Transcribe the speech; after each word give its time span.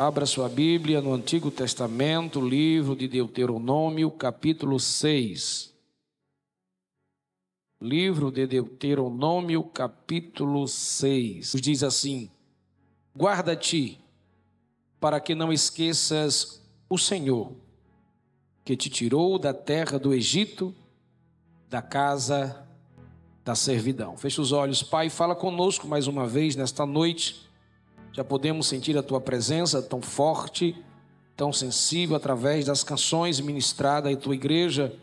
Abra 0.00 0.24
sua 0.24 0.48
Bíblia 0.48 1.02
no 1.02 1.12
Antigo 1.12 1.50
Testamento, 1.50 2.40
livro 2.40 2.96
de 2.96 3.06
Deuteronômio, 3.06 4.10
capítulo 4.10 4.80
6. 4.80 5.74
Livro 7.82 8.32
de 8.32 8.46
Deuteronômio, 8.46 9.62
capítulo 9.62 10.66
6. 10.66 11.52
Diz 11.56 11.82
assim: 11.82 12.30
Guarda-te, 13.14 14.00
para 14.98 15.20
que 15.20 15.34
não 15.34 15.52
esqueças 15.52 16.62
o 16.88 16.96
Senhor, 16.96 17.52
que 18.64 18.78
te 18.78 18.88
tirou 18.88 19.38
da 19.38 19.52
terra 19.52 19.98
do 19.98 20.14
Egito, 20.14 20.74
da 21.68 21.82
casa 21.82 22.66
da 23.44 23.54
servidão. 23.54 24.16
Feche 24.16 24.40
os 24.40 24.50
olhos, 24.50 24.82
Pai, 24.82 25.10
fala 25.10 25.36
conosco 25.36 25.86
mais 25.86 26.06
uma 26.06 26.26
vez 26.26 26.56
nesta 26.56 26.86
noite 26.86 27.49
já 28.12 28.24
podemos 28.24 28.66
sentir 28.66 28.96
a 28.98 29.02
tua 29.02 29.20
presença 29.20 29.80
tão 29.80 30.02
forte, 30.02 30.76
tão 31.36 31.52
sensível 31.52 32.16
através 32.16 32.66
das 32.66 32.82
canções 32.82 33.40
ministradas 33.40 34.12
em 34.12 34.16
tua 34.16 34.34
igreja, 34.34 34.94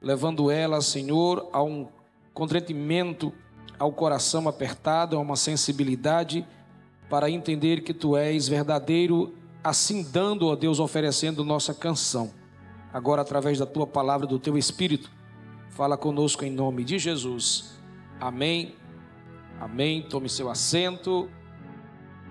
levando 0.00 0.50
ela, 0.50 0.80
Senhor, 0.80 1.48
a 1.52 1.62
um 1.62 1.88
contentimento, 2.32 3.32
ao 3.78 3.92
coração 3.92 4.48
apertado, 4.48 5.16
a 5.16 5.20
uma 5.20 5.36
sensibilidade 5.36 6.46
para 7.10 7.28
entender 7.28 7.82
que 7.82 7.92
tu 7.92 8.16
és 8.16 8.48
verdadeiro, 8.48 9.34
assim 9.62 10.02
dando 10.02 10.50
a 10.50 10.54
Deus 10.54 10.78
oferecendo 10.78 11.44
nossa 11.44 11.74
canção. 11.74 12.30
Agora 12.92 13.22
através 13.22 13.58
da 13.58 13.66
tua 13.66 13.86
palavra, 13.86 14.26
do 14.26 14.38
teu 14.38 14.56
espírito, 14.56 15.10
fala 15.70 15.96
conosco 15.96 16.44
em 16.44 16.50
nome 16.50 16.84
de 16.84 16.98
Jesus. 16.98 17.74
Amém. 18.20 18.76
Amém. 19.60 20.02
Tome 20.02 20.28
seu 20.28 20.48
assento 20.48 21.28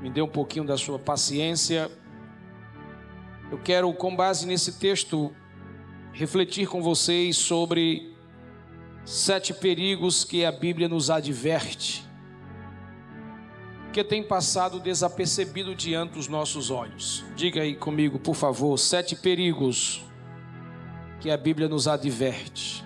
me 0.04 0.10
dê 0.10 0.22
um 0.22 0.28
pouquinho 0.28 0.66
da 0.66 0.76
sua 0.76 1.00
paciência. 1.00 1.90
Eu 3.50 3.58
quero, 3.58 3.92
com 3.94 4.14
base 4.14 4.46
nesse 4.46 4.74
texto, 4.74 5.34
refletir 6.12 6.68
com 6.68 6.84
vocês 6.84 7.38
sobre 7.38 8.14
sete 9.06 9.54
perigos 9.54 10.26
que 10.26 10.44
a 10.44 10.52
Bíblia 10.52 10.90
nos 10.90 11.10
adverte, 11.10 12.06
que 13.94 14.04
tem 14.04 14.22
passado 14.22 14.78
desapercebido 14.78 15.74
diante 15.74 16.16
dos 16.16 16.28
nossos 16.28 16.70
olhos. 16.70 17.24
Diga 17.34 17.62
aí 17.62 17.74
comigo, 17.74 18.20
por 18.20 18.36
favor, 18.36 18.78
sete 18.78 19.16
perigos 19.16 20.04
que 21.22 21.32
a 21.32 21.38
Bíblia 21.38 21.70
nos 21.70 21.88
adverte. 21.88 22.84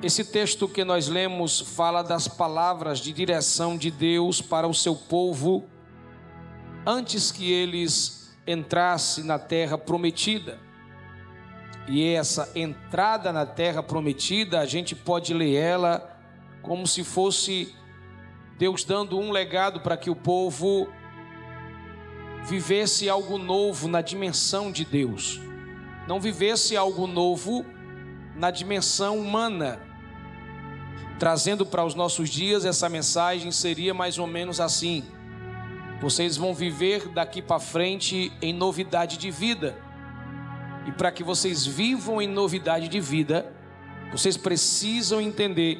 Esse 0.00 0.24
texto 0.24 0.68
que 0.68 0.84
nós 0.84 1.08
lemos 1.08 1.58
fala 1.58 2.02
das 2.02 2.28
palavras 2.28 3.00
de 3.00 3.12
direção 3.12 3.76
de 3.76 3.90
Deus 3.90 4.40
para 4.40 4.68
o 4.68 4.72
seu 4.72 4.94
povo 4.94 5.68
antes 6.88 7.30
que 7.30 7.52
eles 7.52 8.34
entrassem 8.46 9.22
na 9.22 9.38
terra 9.38 9.76
prometida. 9.76 10.58
E 11.86 12.02
essa 12.08 12.50
entrada 12.54 13.30
na 13.30 13.44
terra 13.44 13.82
prometida, 13.82 14.58
a 14.60 14.64
gente 14.64 14.96
pode 14.96 15.34
ler 15.34 15.54
ela 15.54 16.18
como 16.62 16.86
se 16.86 17.04
fosse 17.04 17.74
Deus 18.56 18.84
dando 18.84 19.18
um 19.18 19.30
legado 19.30 19.80
para 19.80 19.98
que 19.98 20.08
o 20.08 20.16
povo 20.16 20.88
vivesse 22.46 23.06
algo 23.06 23.36
novo 23.36 23.86
na 23.86 24.00
dimensão 24.00 24.72
de 24.72 24.82
Deus, 24.86 25.42
não 26.06 26.18
vivesse 26.18 26.74
algo 26.74 27.06
novo 27.06 27.66
na 28.34 28.50
dimensão 28.50 29.18
humana. 29.18 29.78
Trazendo 31.18 31.66
para 31.66 31.84
os 31.84 31.94
nossos 31.94 32.30
dias 32.30 32.64
essa 32.64 32.88
mensagem 32.88 33.52
seria 33.52 33.92
mais 33.92 34.18
ou 34.18 34.26
menos 34.26 34.58
assim: 34.58 35.04
vocês 36.00 36.36
vão 36.36 36.54
viver 36.54 37.08
daqui 37.08 37.42
para 37.42 37.58
frente 37.58 38.32
em 38.40 38.52
novidade 38.52 39.16
de 39.16 39.30
vida. 39.30 39.76
E 40.86 40.92
para 40.92 41.10
que 41.10 41.24
vocês 41.24 41.66
vivam 41.66 42.22
em 42.22 42.28
novidade 42.28 42.88
de 42.88 43.00
vida, 43.00 43.52
vocês 44.12 44.36
precisam 44.36 45.20
entender 45.20 45.78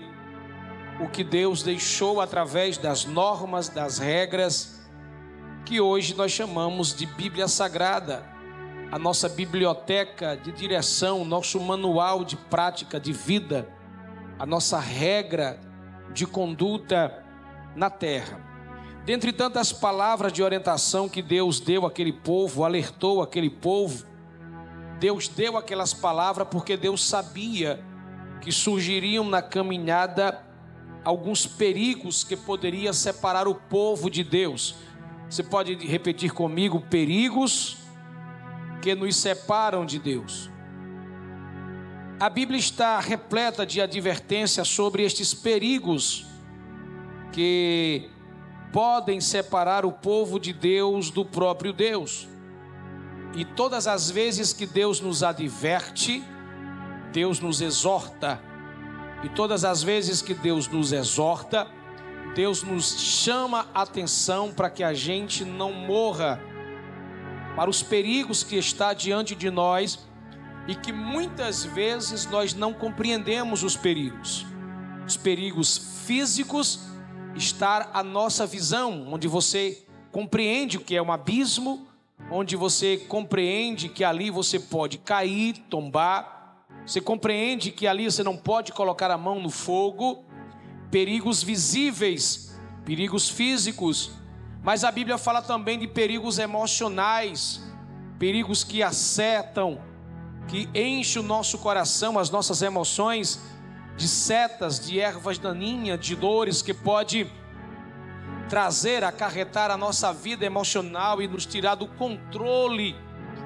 o 1.01 1.09
que 1.09 1.23
Deus 1.23 1.63
deixou 1.63 2.21
através 2.21 2.77
das 2.77 3.05
normas, 3.05 3.69
das 3.69 3.99
regras, 3.99 4.81
que 5.65 5.81
hoje 5.81 6.15
nós 6.15 6.33
chamamos 6.33 6.95
de 6.95 7.07
Bíblia 7.07 7.47
Sagrada, 7.47 8.25
a 8.91 8.99
nossa 8.99 9.29
biblioteca 9.29 10.37
de 10.37 10.51
direção, 10.51 11.25
nosso 11.25 11.61
manual 11.61 12.25
de 12.25 12.37
prática 12.37 12.99
de 12.99 13.13
vida, 13.13 13.69
a 14.39 14.45
nossa 14.45 14.81
regra 14.81 15.61
de 16.13 16.27
conduta 16.27 17.23
na 17.77 17.91
terra. 17.91 18.48
Dentre 19.09 19.33
tantas 19.33 19.73
palavras 19.73 20.31
de 20.31 20.43
orientação 20.43 21.09
que 21.09 21.23
Deus 21.23 21.61
deu 21.61 21.87
àquele 21.87 22.13
povo, 22.13 22.63
alertou 22.63 23.23
aquele 23.23 23.49
povo, 23.49 24.05
Deus 25.01 25.29
deu 25.29 25.57
aquelas 25.57 25.95
palavras 25.95 26.47
porque 26.51 26.77
Deus 26.77 27.09
sabia 27.09 27.83
que 28.43 28.53
surgiriam 28.53 29.25
na 29.25 29.41
caminhada 29.41 30.45
alguns 31.03 31.47
perigos 31.47 32.23
que 32.23 32.37
poderiam 32.37 32.93
separar 32.93 33.49
o 33.49 33.55
povo 33.55 34.11
de 34.11 34.23
Deus. 34.23 34.75
Você 35.31 35.43
pode 35.43 35.75
repetir 35.87 36.35
comigo: 36.35 36.79
perigos 36.79 37.79
que 38.83 38.95
nos 38.95 39.17
separam 39.17 39.87
de 39.87 39.99
Deus. 39.99 40.51
A 42.21 42.29
Bíblia 42.29 42.59
está 42.59 43.01
repleta 43.01 43.65
de 43.65 43.81
advertências 43.81 44.69
sobre 44.69 45.03
estes 45.03 45.33
perigos 45.33 46.27
que 47.33 48.11
podem 48.73 49.21
separar 49.21 49.85
o 49.85 49.93
povo 49.93 50.39
de 50.39 50.53
Deus 50.53 51.11
do 51.11 51.25
próprio 51.25 51.73
Deus. 51.73 52.29
E 53.35 53.45
todas 53.45 53.87
as 53.87 54.11
vezes 54.11 54.53
que 54.53 54.67
Deus 54.67 55.01
nos 55.01 55.23
adverte, 55.23 56.23
Deus 57.13 57.41
nos 57.41 57.61
exorta. 57.61 58.41
E 59.23 59.29
todas 59.29 59.65
as 59.65 59.83
vezes 59.83 60.23
que 60.23 60.35
Deus 60.35 60.69
nos 60.69 60.93
exorta, 60.93 61.67
Deus 62.35 62.63
nos 62.63 62.99
chama 63.01 63.67
a 63.75 63.83
atenção 63.83 64.53
para 64.53 64.71
que 64.71 64.85
a 64.85 64.95
gente 64.95 65.45
não 65.45 65.73
morra 65.73 66.41
para 67.57 67.69
os 67.69 67.83
perigos 67.83 68.45
que 68.45 68.57
está 68.57 68.93
diante 68.93 69.35
de 69.35 69.51
nós 69.51 69.99
e 70.69 70.75
que 70.75 70.93
muitas 70.93 71.65
vezes 71.65 72.27
nós 72.27 72.55
não 72.55 72.73
compreendemos 72.73 73.65
os 73.65 73.77
perigos. 73.77 74.47
Os 75.07 75.17
perigos 75.17 76.05
físicos 76.07 76.88
estar 77.39 77.91
a 77.95 78.03
nossa 78.03 78.47
visão, 78.47 79.07
onde 79.13 79.29
você 79.29 79.85
compreende 80.11 80.77
o 80.77 80.81
que 80.81 80.97
é 80.97 81.03
um 81.03 81.13
abismo, 81.13 81.87
onde 82.31 82.57
você 82.57 82.97
compreende 82.97 83.89
que 83.89 84.05
ali 84.05 84.31
você 84.31 84.59
pode 84.59 84.99
cair, 84.99 85.55
tombar, 85.71 86.65
você 86.85 87.01
compreende 87.01 87.71
que 87.71 87.87
ali 87.87 88.05
você 88.05 88.23
não 88.23 88.37
pode 88.37 88.73
colocar 88.73 89.11
a 89.11 89.17
mão 89.17 89.41
no 89.41 89.51
fogo, 89.51 90.25
perigos 90.91 91.43
visíveis, 91.43 92.59
perigos 92.85 93.29
físicos, 93.29 94.11
mas 94.63 94.83
a 94.83 94.91
Bíblia 94.91 95.17
fala 95.17 95.41
também 95.41 95.79
de 95.79 95.87
perigos 95.87 96.39
emocionais, 96.39 97.63
perigos 98.19 98.65
que 98.65 98.83
acertam, 98.83 99.81
que 100.49 100.69
enchem 100.75 101.23
o 101.23 101.25
nosso 101.25 101.59
coração, 101.59 102.19
as 102.19 102.31
nossas 102.31 102.63
emoções 102.63 103.41
de 103.99 104.07
setas, 104.07 104.79
de 104.79 105.01
ervas 105.01 105.39
daninhas, 105.39 105.99
de 105.99 106.15
dores 106.15 106.63
que 106.63 106.73
pode 106.73 107.29
trazer, 108.49 109.03
acarretar 109.03 109.73
a 109.73 109.77
nossa 109.77 110.13
vida 110.13 110.47
emocional 110.47 111.21
e 111.21 111.27
nos 111.27 111.45
tirar 111.45 111.75
do 111.75 111.89
controle 111.89 112.95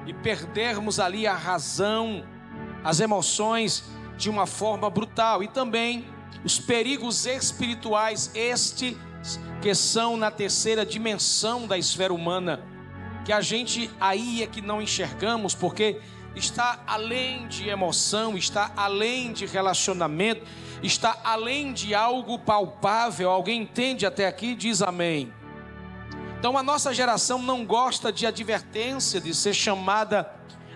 e 0.05 0.13
perdermos 0.13 0.99
ali 0.99 1.25
a 1.25 1.33
razão, 1.33 2.23
as 2.83 2.99
emoções 2.99 3.83
de 4.15 4.29
uma 4.29 4.45
forma 4.45 4.91
brutal. 4.91 5.41
E 5.41 5.47
também 5.47 6.05
os 6.45 6.59
perigos 6.59 7.25
espirituais, 7.25 8.29
este 8.35 8.95
que 9.59 9.73
são 9.73 10.15
na 10.15 10.29
terceira 10.29 10.85
dimensão 10.85 11.65
da 11.65 11.79
esfera 11.79 12.13
humana, 12.13 12.61
que 13.25 13.33
a 13.33 13.41
gente 13.41 13.89
aí 13.99 14.43
é 14.43 14.47
que 14.47 14.61
não 14.61 14.79
enxergamos 14.79 15.55
porque 15.55 15.99
está 16.35 16.79
além 16.87 17.47
de 17.47 17.69
emoção, 17.69 18.37
está 18.37 18.71
além 18.75 19.33
de 19.33 19.45
relacionamento, 19.45 20.45
está 20.81 21.17
além 21.23 21.73
de 21.73 21.93
algo 21.93 22.39
palpável. 22.39 23.29
Alguém 23.29 23.61
entende 23.61 24.05
até 24.05 24.27
aqui? 24.27 24.55
Diz 24.55 24.81
amém. 24.81 25.33
Então 26.39 26.57
a 26.57 26.63
nossa 26.63 26.93
geração 26.93 27.41
não 27.41 27.65
gosta 27.65 28.11
de 28.11 28.25
advertência, 28.25 29.21
de 29.21 29.33
ser 29.33 29.53
chamada 29.53 30.29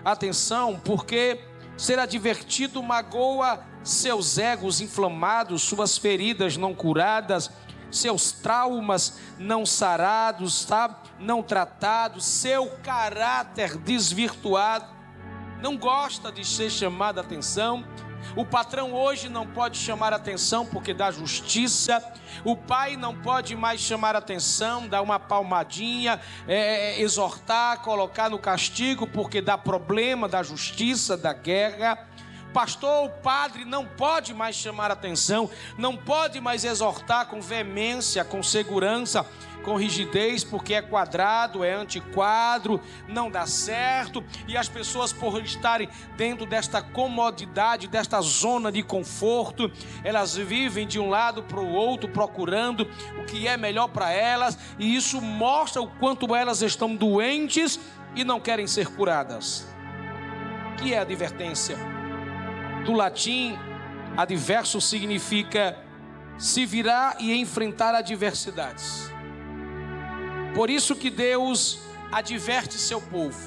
atenção, 0.04 0.80
porque 0.82 1.40
ser 1.76 1.98
advertido 1.98 2.82
magoa 2.82 3.60
seus 3.82 4.38
egos 4.38 4.80
inflamados, 4.80 5.62
suas 5.62 5.98
feridas 5.98 6.56
não 6.56 6.74
curadas, 6.74 7.50
seus 7.90 8.32
traumas 8.32 9.18
não 9.38 9.66
sarados, 9.66 10.66
não 11.18 11.42
tratados, 11.42 12.24
seu 12.24 12.70
caráter 12.82 13.76
desvirtuado 13.76 14.97
não 15.60 15.76
gosta 15.76 16.30
de 16.30 16.44
ser 16.44 16.70
chamada 16.70 17.20
atenção, 17.20 17.84
O 18.36 18.44
patrão 18.44 18.92
hoje 18.92 19.28
não 19.28 19.46
pode 19.46 19.78
chamar 19.78 20.12
atenção 20.12 20.64
porque 20.66 20.92
dá 20.92 21.10
justiça. 21.10 22.02
O 22.44 22.56
pai 22.56 22.96
não 22.96 23.14
pode 23.14 23.56
mais 23.56 23.80
chamar 23.80 24.14
atenção, 24.14 24.86
dar 24.86 25.02
uma 25.02 25.18
palmadinha, 25.18 26.20
é, 26.46 27.00
exortar, 27.00 27.80
colocar 27.80 28.30
no 28.30 28.38
castigo 28.38 29.06
porque 29.06 29.40
dá 29.40 29.56
problema 29.56 30.28
da 30.28 30.42
justiça, 30.42 31.16
da 31.16 31.32
guerra. 31.32 32.06
Pastor 32.52 33.02
ou 33.02 33.10
padre 33.10 33.64
não 33.64 33.84
pode 33.84 34.32
mais 34.32 34.56
chamar 34.56 34.90
atenção, 34.90 35.50
não 35.76 35.96
pode 35.96 36.40
mais 36.40 36.64
exortar 36.64 37.26
com 37.26 37.40
veemência, 37.42 38.24
com 38.24 38.42
segurança, 38.42 39.26
com 39.68 39.76
rigidez, 39.76 40.42
porque 40.42 40.72
é 40.72 40.80
quadrado, 40.80 41.62
é 41.62 41.74
antiquadro, 41.74 42.80
não 43.06 43.30
dá 43.30 43.46
certo, 43.46 44.24
e 44.46 44.56
as 44.56 44.66
pessoas, 44.66 45.12
por 45.12 45.42
estarem 45.42 45.90
dentro 46.16 46.46
desta 46.46 46.80
comodidade, 46.80 47.86
desta 47.86 48.18
zona 48.22 48.72
de 48.72 48.82
conforto, 48.82 49.70
elas 50.02 50.34
vivem 50.34 50.86
de 50.86 50.98
um 50.98 51.10
lado 51.10 51.42
para 51.42 51.60
o 51.60 51.70
outro, 51.70 52.08
procurando 52.08 52.88
o 53.20 53.26
que 53.26 53.46
é 53.46 53.58
melhor 53.58 53.88
para 53.88 54.10
elas, 54.10 54.58
e 54.78 54.96
isso 54.96 55.20
mostra 55.20 55.82
o 55.82 55.86
quanto 55.86 56.34
elas 56.34 56.62
estão 56.62 56.96
doentes 56.96 57.78
e 58.16 58.24
não 58.24 58.40
querem 58.40 58.66
ser 58.66 58.86
curadas. 58.88 59.68
Que 60.78 60.94
é 60.94 60.98
advertência? 60.98 61.76
Do 62.86 62.94
latim, 62.94 63.58
adverso 64.16 64.80
significa 64.80 65.76
se 66.38 66.64
virar 66.64 67.16
e 67.20 67.34
enfrentar 67.38 67.94
adversidades. 67.94 69.17
Por 70.58 70.70
isso 70.70 70.96
que 70.96 71.08
Deus 71.08 71.78
adverte 72.10 72.78
seu 72.78 73.00
povo. 73.00 73.38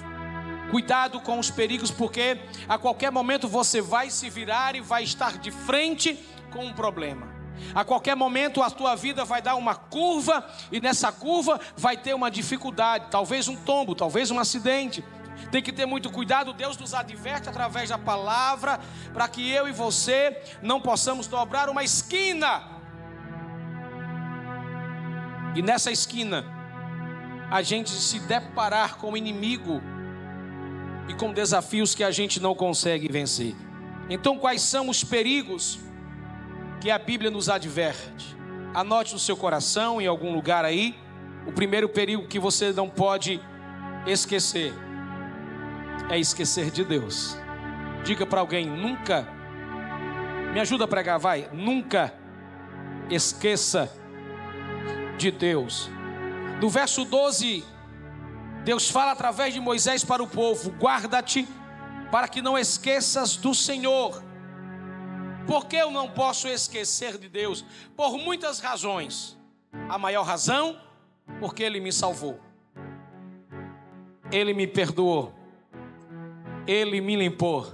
Cuidado 0.69 1.19
com 1.19 1.37
os 1.39 1.51
perigos, 1.51 1.91
porque 1.91 2.39
a 2.69 2.77
qualquer 2.77 3.11
momento 3.11 3.49
você 3.49 3.81
vai 3.81 4.09
se 4.09 4.29
virar 4.29 4.77
e 4.77 4.79
vai 4.79 5.03
estar 5.03 5.37
de 5.37 5.51
frente 5.51 6.17
com 6.53 6.63
um 6.63 6.71
problema. 6.71 7.27
A 7.75 7.83
qualquer 7.83 8.15
momento 8.15 8.63
a 8.63 8.69
tua 8.69 8.95
vida 8.95 9.25
vai 9.25 9.41
dar 9.41 9.55
uma 9.55 9.75
curva 9.75 10.49
e 10.71 10.79
nessa 10.79 11.11
curva 11.11 11.59
vai 11.75 11.97
ter 11.97 12.13
uma 12.13 12.31
dificuldade, 12.31 13.07
talvez 13.11 13.49
um 13.49 13.57
tombo, 13.57 13.93
talvez 13.93 14.31
um 14.31 14.39
acidente. 14.39 15.03
Tem 15.51 15.61
que 15.61 15.73
ter 15.73 15.85
muito 15.85 16.09
cuidado, 16.09 16.53
Deus 16.53 16.77
nos 16.77 16.93
adverte 16.93 17.49
através 17.49 17.89
da 17.89 17.97
palavra, 17.97 18.79
para 19.11 19.27
que 19.27 19.51
eu 19.51 19.67
e 19.67 19.73
você 19.73 20.41
não 20.61 20.79
possamos 20.79 21.27
dobrar 21.27 21.67
uma 21.67 21.83
esquina. 21.83 22.63
E 25.53 25.61
nessa 25.61 25.91
esquina, 25.91 26.60
a 27.51 27.61
gente 27.61 27.89
se 27.91 28.17
deparar 28.17 28.95
com 28.95 29.11
o 29.11 29.17
inimigo 29.17 29.81
e 31.09 31.13
com 31.13 31.33
desafios 31.33 31.93
que 31.93 32.03
a 32.03 32.09
gente 32.09 32.39
não 32.39 32.55
consegue 32.55 33.11
vencer. 33.11 33.53
Então, 34.09 34.37
quais 34.37 34.61
são 34.61 34.87
os 34.87 35.03
perigos 35.03 35.77
que 36.79 36.89
a 36.89 36.97
Bíblia 36.97 37.29
nos 37.29 37.49
adverte? 37.49 38.37
Anote 38.73 39.11
no 39.11 39.19
seu 39.19 39.35
coração, 39.35 40.01
em 40.01 40.07
algum 40.07 40.33
lugar 40.33 40.63
aí, 40.63 40.95
o 41.45 41.51
primeiro 41.51 41.89
perigo 41.89 42.25
que 42.25 42.39
você 42.39 42.71
não 42.71 42.89
pode 42.89 43.41
esquecer 44.07 44.73
é 46.09 46.17
esquecer 46.17 46.71
de 46.71 46.85
Deus. 46.85 47.37
Diga 48.05 48.25
para 48.25 48.39
alguém: 48.39 48.65
nunca, 48.65 49.27
me 50.53 50.59
ajuda 50.61 50.85
a 50.85 50.87
pregar, 50.87 51.19
vai, 51.19 51.49
nunca 51.51 52.13
esqueça 53.09 53.91
de 55.17 55.31
Deus. 55.31 55.89
No 56.61 56.69
verso 56.69 57.03
12, 57.03 57.65
Deus 58.63 58.87
fala 58.87 59.13
através 59.13 59.51
de 59.51 59.59
Moisés 59.59 60.03
para 60.03 60.21
o 60.21 60.27
povo: 60.27 60.69
guarda-te 60.79 61.47
para 62.11 62.27
que 62.27 62.39
não 62.39 62.55
esqueças 62.55 63.35
do 63.35 63.55
Senhor. 63.55 64.23
Por 65.47 65.65
que 65.65 65.75
eu 65.75 65.89
não 65.89 66.07
posso 66.07 66.47
esquecer 66.47 67.17
de 67.17 67.27
Deus? 67.27 67.65
Por 67.97 68.15
muitas 68.19 68.59
razões. 68.59 69.35
A 69.89 69.97
maior 69.97 70.21
razão, 70.21 70.77
porque 71.39 71.63
Ele 71.63 71.79
me 71.79 71.91
salvou, 71.91 72.39
Ele 74.31 74.53
me 74.53 74.67
perdoou, 74.67 75.33
Ele 76.67 77.01
me 77.01 77.15
limpou. 77.15 77.73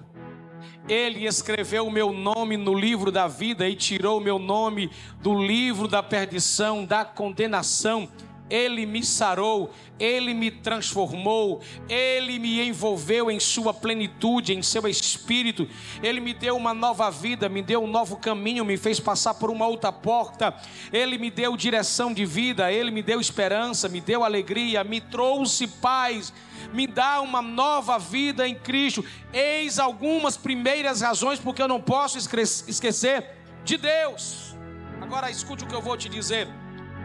Ele 0.88 1.28
escreveu 1.28 1.86
o 1.86 1.92
meu 1.92 2.14
nome 2.14 2.56
no 2.56 2.74
livro 2.74 3.12
da 3.12 3.28
vida 3.28 3.68
e 3.68 3.76
tirou 3.76 4.20
o 4.20 4.24
meu 4.24 4.40
nome 4.40 4.90
do 5.22 5.34
livro 5.34 5.90
da 5.90 6.02
perdição, 6.02 6.86
da 6.86 7.04
condenação. 7.04 8.10
Ele 8.50 8.86
me 8.86 9.04
sarou, 9.04 9.72
Ele 10.00 10.34
me 10.34 10.50
transformou, 10.50 11.62
Ele 11.90 12.40
me 12.40 12.66
envolveu 12.66 13.30
em 13.30 13.40
Sua 13.40 13.74
plenitude, 13.74 14.54
em 14.54 14.62
Seu 14.62 14.88
Espírito, 14.88 15.68
Ele 16.02 16.20
me 16.20 16.34
deu 16.34 16.56
uma 16.56 16.74
nova 16.74 17.10
vida, 17.10 17.50
me 17.50 17.62
deu 17.62 17.84
um 17.84 17.88
novo 17.88 18.16
caminho, 18.18 18.64
me 18.64 18.78
fez 18.78 19.00
passar 19.00 19.34
por 19.34 19.50
uma 19.50 19.68
outra 19.68 19.92
porta, 19.92 20.56
Ele 20.94 21.18
me 21.18 21.30
deu 21.30 21.58
direção 21.58 22.14
de 22.14 22.26
vida, 22.26 22.72
Ele 22.72 22.92
me 22.92 23.04
deu 23.04 23.20
esperança, 23.20 23.90
me 23.90 24.00
deu 24.00 24.24
alegria, 24.24 24.84
me 24.84 25.02
trouxe 25.02 25.68
paz, 25.68 26.34
me 26.74 26.88
dá 26.88 27.20
uma 27.22 27.42
nova 27.42 28.00
vida 28.00 28.48
em 28.48 28.56
Cristo. 28.56 29.04
Eis 29.34 29.78
algumas 29.78 30.38
primeiras 30.38 31.02
razões 31.02 31.40
porque 31.40 31.62
eu 31.62 31.68
não 31.68 31.82
posso 31.82 32.18
esquecer 32.18 33.26
de 33.64 33.78
Deus. 33.78 34.56
Agora 35.02 35.30
escute 35.30 35.64
o 35.64 35.68
que 35.68 35.76
eu 35.76 35.82
vou 35.82 35.98
te 35.98 36.10
dizer. 36.10 36.48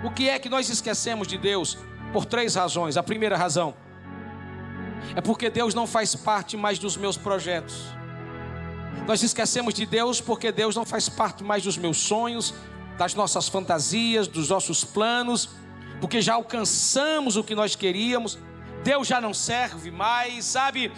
O 0.04 0.10
que 0.10 0.28
é 0.28 0.38
que 0.38 0.48
nós 0.48 0.68
esquecemos 0.68 1.28
de 1.28 1.38
Deus? 1.38 1.78
Por 2.12 2.24
três 2.24 2.54
razões. 2.54 2.96
A 2.96 3.02
primeira 3.02 3.36
razão 3.36 3.74
é 5.14 5.20
porque 5.20 5.48
Deus 5.50 5.74
não 5.74 5.86
faz 5.86 6.14
parte 6.14 6.56
mais 6.56 6.78
dos 6.78 6.96
meus 6.96 7.16
projetos. 7.16 7.84
Nós 9.06 9.22
esquecemos 9.22 9.74
de 9.74 9.86
Deus 9.86 10.20
porque 10.20 10.52
Deus 10.52 10.76
não 10.76 10.84
faz 10.84 11.08
parte 11.08 11.42
mais 11.42 11.62
dos 11.62 11.76
meus 11.76 11.98
sonhos, 11.98 12.54
das 12.96 13.14
nossas 13.14 13.48
fantasias, 13.48 14.28
dos 14.28 14.48
nossos 14.48 14.84
planos, 14.84 15.50
porque 16.00 16.20
já 16.20 16.34
alcançamos 16.34 17.36
o 17.36 17.44
que 17.44 17.54
nós 17.54 17.74
queríamos. 17.74 18.38
Deus 18.82 19.06
já 19.06 19.20
não 19.20 19.32
serve 19.32 19.90
mais, 19.90 20.44
sabe? 20.44 20.92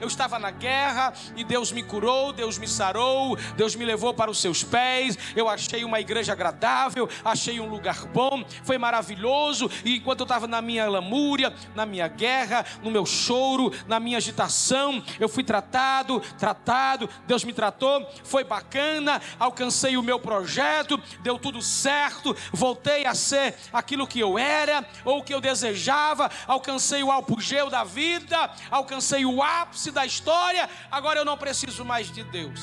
Eu 0.00 0.08
estava 0.08 0.38
na 0.38 0.50
guerra 0.50 1.12
e 1.36 1.44
Deus 1.44 1.72
me 1.72 1.82
curou, 1.82 2.32
Deus 2.32 2.58
me 2.58 2.68
sarou, 2.68 3.36
Deus 3.56 3.74
me 3.74 3.84
levou 3.84 4.12
para 4.12 4.30
os 4.30 4.40
seus 4.40 4.62
pés. 4.62 5.16
Eu 5.34 5.48
achei 5.48 5.84
uma 5.84 6.00
igreja 6.00 6.32
agradável, 6.32 7.08
achei 7.24 7.60
um 7.60 7.68
lugar 7.68 8.06
bom, 8.06 8.44
foi 8.64 8.78
maravilhoso. 8.78 9.70
E 9.84 9.96
enquanto 9.96 10.20
eu 10.20 10.24
estava 10.24 10.46
na 10.46 10.60
minha 10.60 10.88
lamúria, 10.88 11.54
na 11.74 11.86
minha 11.86 12.08
guerra, 12.08 12.64
no 12.82 12.90
meu 12.90 13.06
choro, 13.06 13.72
na 13.86 13.98
minha 13.98 14.18
agitação, 14.18 15.02
eu 15.18 15.28
fui 15.28 15.44
tratado, 15.44 16.20
tratado. 16.38 17.08
Deus 17.26 17.44
me 17.44 17.52
tratou, 17.52 18.06
foi 18.24 18.44
bacana. 18.44 19.20
Alcancei 19.38 19.96
o 19.96 20.02
meu 20.02 20.18
projeto, 20.18 21.00
deu 21.20 21.38
tudo 21.38 21.62
certo. 21.62 22.36
Voltei 22.52 23.06
a 23.06 23.14
ser 23.14 23.54
aquilo 23.72 24.06
que 24.06 24.20
eu 24.20 24.38
era 24.38 24.84
ou 25.04 25.22
que 25.22 25.32
eu 25.32 25.40
desejava. 25.40 26.30
Alcancei 26.46 27.02
o 27.02 27.10
apogeu 27.22 27.70
da 27.70 27.84
vida, 27.84 28.50
alcancei 28.70 29.24
o 29.24 29.42
ápice 29.42 29.90
da 29.90 30.04
história, 30.04 30.68
agora 30.90 31.20
eu 31.20 31.24
não 31.24 31.38
preciso 31.38 31.84
mais 31.84 32.10
de 32.10 32.22
Deus. 32.24 32.60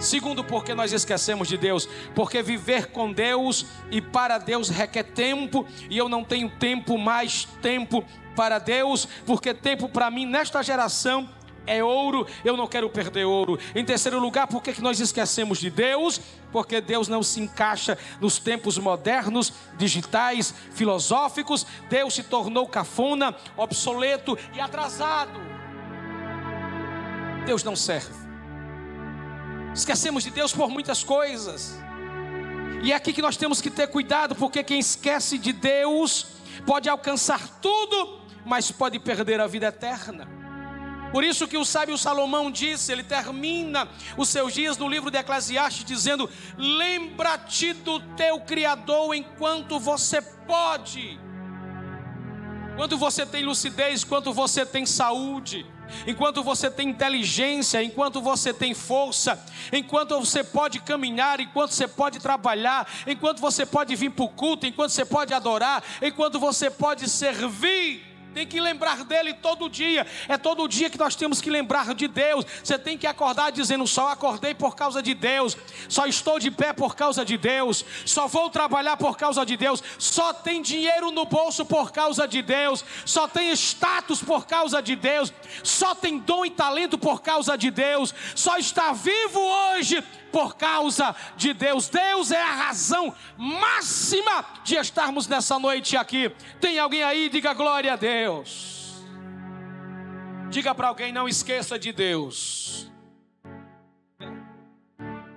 Segundo, 0.00 0.42
porque 0.42 0.74
nós 0.74 0.92
esquecemos 0.94 1.46
de 1.46 1.58
Deus, 1.58 1.86
porque 2.14 2.42
viver 2.42 2.86
com 2.86 3.12
Deus 3.12 3.66
e 3.90 4.00
para 4.00 4.38
Deus 4.38 4.70
requer 4.70 5.02
tempo, 5.02 5.66
e 5.90 5.98
eu 5.98 6.08
não 6.08 6.24
tenho 6.24 6.48
tempo 6.48 6.96
mais 6.96 7.44
tempo 7.60 8.02
para 8.34 8.58
Deus, 8.58 9.06
porque 9.26 9.52
tempo 9.52 9.90
para 9.90 10.10
mim 10.10 10.24
nesta 10.24 10.62
geração 10.62 11.28
é 11.66 11.82
ouro, 11.84 12.26
eu 12.44 12.56
não 12.56 12.66
quero 12.66 12.88
perder 12.90 13.24
ouro. 13.24 13.58
Em 13.74 13.84
terceiro 13.84 14.18
lugar, 14.18 14.46
por 14.46 14.62
que 14.62 14.80
nós 14.80 14.98
esquecemos 15.00 15.58
de 15.58 15.70
Deus? 15.70 16.20
Porque 16.50 16.80
Deus 16.80 17.06
não 17.06 17.22
se 17.22 17.40
encaixa 17.40 17.96
nos 18.20 18.38
tempos 18.38 18.78
modernos, 18.78 19.52
digitais, 19.76 20.54
filosóficos. 20.72 21.66
Deus 21.88 22.14
se 22.14 22.22
tornou 22.24 22.66
cafona, 22.66 23.34
obsoleto 23.56 24.36
e 24.52 24.60
atrasado. 24.60 25.40
Deus 27.46 27.62
não 27.62 27.76
serve. 27.76 28.14
Esquecemos 29.74 30.24
de 30.24 30.30
Deus 30.30 30.52
por 30.52 30.68
muitas 30.68 31.04
coisas. 31.04 31.78
E 32.82 32.92
é 32.92 32.96
aqui 32.96 33.12
que 33.12 33.22
nós 33.22 33.36
temos 33.36 33.60
que 33.60 33.70
ter 33.70 33.86
cuidado, 33.88 34.34
porque 34.34 34.64
quem 34.64 34.80
esquece 34.80 35.38
de 35.38 35.52
Deus 35.52 36.26
pode 36.66 36.88
alcançar 36.88 37.60
tudo, 37.60 38.20
mas 38.44 38.72
pode 38.72 38.98
perder 38.98 39.40
a 39.40 39.46
vida 39.46 39.66
eterna. 39.66 40.39
Por 41.12 41.24
isso 41.24 41.48
que 41.48 41.56
o 41.56 41.64
sábio 41.64 41.98
Salomão 41.98 42.50
disse, 42.50 42.92
ele 42.92 43.02
termina 43.02 43.88
os 44.16 44.28
seus 44.28 44.52
dias 44.52 44.76
no 44.76 44.88
livro 44.88 45.10
de 45.10 45.18
Eclesiastes 45.18 45.84
dizendo: 45.84 46.30
"Lembra-te 46.56 47.72
do 47.72 48.00
teu 48.16 48.40
criador 48.40 49.14
enquanto 49.14 49.78
você 49.78 50.22
pode". 50.22 51.18
Enquanto 52.72 52.96
você 52.96 53.26
tem 53.26 53.44
lucidez, 53.44 54.02
enquanto 54.04 54.32
você 54.32 54.64
tem 54.64 54.86
saúde, 54.86 55.66
enquanto 56.06 56.42
você 56.42 56.70
tem 56.70 56.88
inteligência, 56.88 57.82
enquanto 57.82 58.22
você 58.22 58.54
tem 58.54 58.72
força, 58.72 59.38
enquanto 59.72 60.18
você 60.18 60.42
pode 60.42 60.78
caminhar, 60.80 61.40
enquanto 61.40 61.72
você 61.72 61.88
pode 61.88 62.18
trabalhar, 62.20 62.88
enquanto 63.06 63.40
você 63.40 63.66
pode 63.66 63.94
vir 63.96 64.10
para 64.10 64.24
o 64.24 64.28
culto, 64.28 64.66
enquanto 64.66 64.92
você 64.92 65.04
pode 65.04 65.34
adorar, 65.34 65.82
enquanto 66.00 66.38
você 66.38 66.70
pode 66.70 67.08
servir, 67.08 68.09
tem 68.30 68.46
que 68.46 68.60
lembrar 68.60 69.04
dele 69.04 69.34
todo 69.34 69.68
dia. 69.68 70.06
É 70.28 70.36
todo 70.36 70.68
dia 70.68 70.88
que 70.88 70.98
nós 70.98 71.14
temos 71.14 71.40
que 71.40 71.50
lembrar 71.50 71.94
de 71.94 72.08
Deus. 72.08 72.44
Você 72.62 72.78
tem 72.78 72.96
que 72.96 73.06
acordar 73.06 73.50
dizendo: 73.50 73.86
só 73.86 74.08
acordei 74.08 74.54
por 74.54 74.74
causa 74.74 75.02
de 75.02 75.14
Deus, 75.14 75.56
só 75.88 76.06
estou 76.06 76.38
de 76.38 76.50
pé 76.50 76.72
por 76.72 76.94
causa 76.94 77.24
de 77.24 77.36
Deus, 77.36 77.84
só 78.04 78.26
vou 78.26 78.50
trabalhar 78.50 78.96
por 78.96 79.16
causa 79.16 79.44
de 79.44 79.56
Deus, 79.56 79.82
só 79.98 80.32
tem 80.32 80.62
dinheiro 80.62 81.10
no 81.10 81.24
bolso 81.24 81.64
por 81.64 81.92
causa 81.92 82.26
de 82.26 82.42
Deus, 82.42 82.84
só 83.04 83.26
tem 83.26 83.50
status 83.52 84.22
por 84.22 84.46
causa 84.46 84.80
de 84.82 84.96
Deus, 84.96 85.32
só 85.62 85.94
tem 85.94 86.18
dom 86.18 86.44
e 86.44 86.50
talento 86.50 86.96
por 86.96 87.22
causa 87.22 87.56
de 87.56 87.70
Deus, 87.70 88.14
só 88.34 88.56
está 88.56 88.92
vivo 88.92 89.40
hoje 89.40 90.02
por 90.30 90.56
causa 90.56 91.14
de 91.36 91.52
Deus. 91.52 91.88
Deus 91.88 92.30
é 92.30 92.42
a 92.42 92.54
razão 92.66 93.14
máxima 93.36 94.44
de 94.64 94.76
estarmos 94.76 95.26
nessa 95.26 95.58
noite 95.58 95.96
aqui. 95.96 96.30
Tem 96.60 96.78
alguém 96.78 97.02
aí? 97.02 97.28
Diga 97.28 97.52
glória 97.54 97.92
a 97.92 97.96
Deus. 97.96 99.04
Diga 100.50 100.74
para 100.74 100.88
alguém: 100.88 101.12
não 101.12 101.28
esqueça 101.28 101.78
de 101.78 101.92
Deus. 101.92 102.90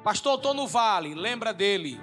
Pastor, 0.04 0.36
estou 0.36 0.54
no 0.54 0.68
vale, 0.68 1.14
lembra 1.14 1.54
dele. 1.54 2.00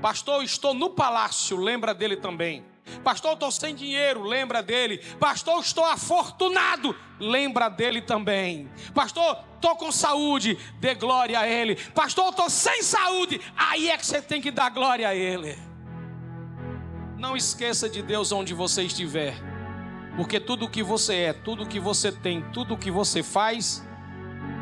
Pastor, 0.00 0.42
estou 0.42 0.72
no 0.72 0.90
palácio, 0.90 1.56
lembra 1.56 1.92
dele 1.92 2.16
também. 2.16 2.64
Pastor, 3.02 3.34
estou 3.34 3.50
sem 3.50 3.74
dinheiro, 3.74 4.22
lembra 4.22 4.62
dele. 4.62 4.98
Pastor, 5.18 5.60
estou 5.60 5.84
afortunado, 5.84 6.94
lembra 7.18 7.68
dele 7.68 8.00
também. 8.00 8.70
Pastor, 8.94 9.38
estou 9.54 9.76
com 9.76 9.90
saúde, 9.92 10.58
dê 10.80 10.94
glória 10.94 11.38
a 11.38 11.46
ele. 11.46 11.76
Pastor, 11.94 12.30
estou 12.30 12.50
sem 12.50 12.82
saúde, 12.82 13.40
aí 13.56 13.88
é 13.88 13.96
que 13.96 14.06
você 14.06 14.22
tem 14.22 14.40
que 14.40 14.50
dar 14.50 14.70
glória 14.70 15.08
a 15.08 15.14
ele. 15.14 15.56
Não 17.16 17.36
esqueça 17.36 17.88
de 17.88 18.02
Deus 18.02 18.30
onde 18.30 18.54
você 18.54 18.82
estiver, 18.82 19.34
porque 20.16 20.38
tudo 20.38 20.66
o 20.66 20.70
que 20.70 20.82
você 20.82 21.16
é, 21.16 21.32
tudo 21.32 21.64
o 21.64 21.66
que 21.66 21.80
você 21.80 22.12
tem, 22.12 22.42
tudo 22.52 22.74
o 22.74 22.78
que 22.78 22.90
você 22.90 23.22
faz 23.22 23.84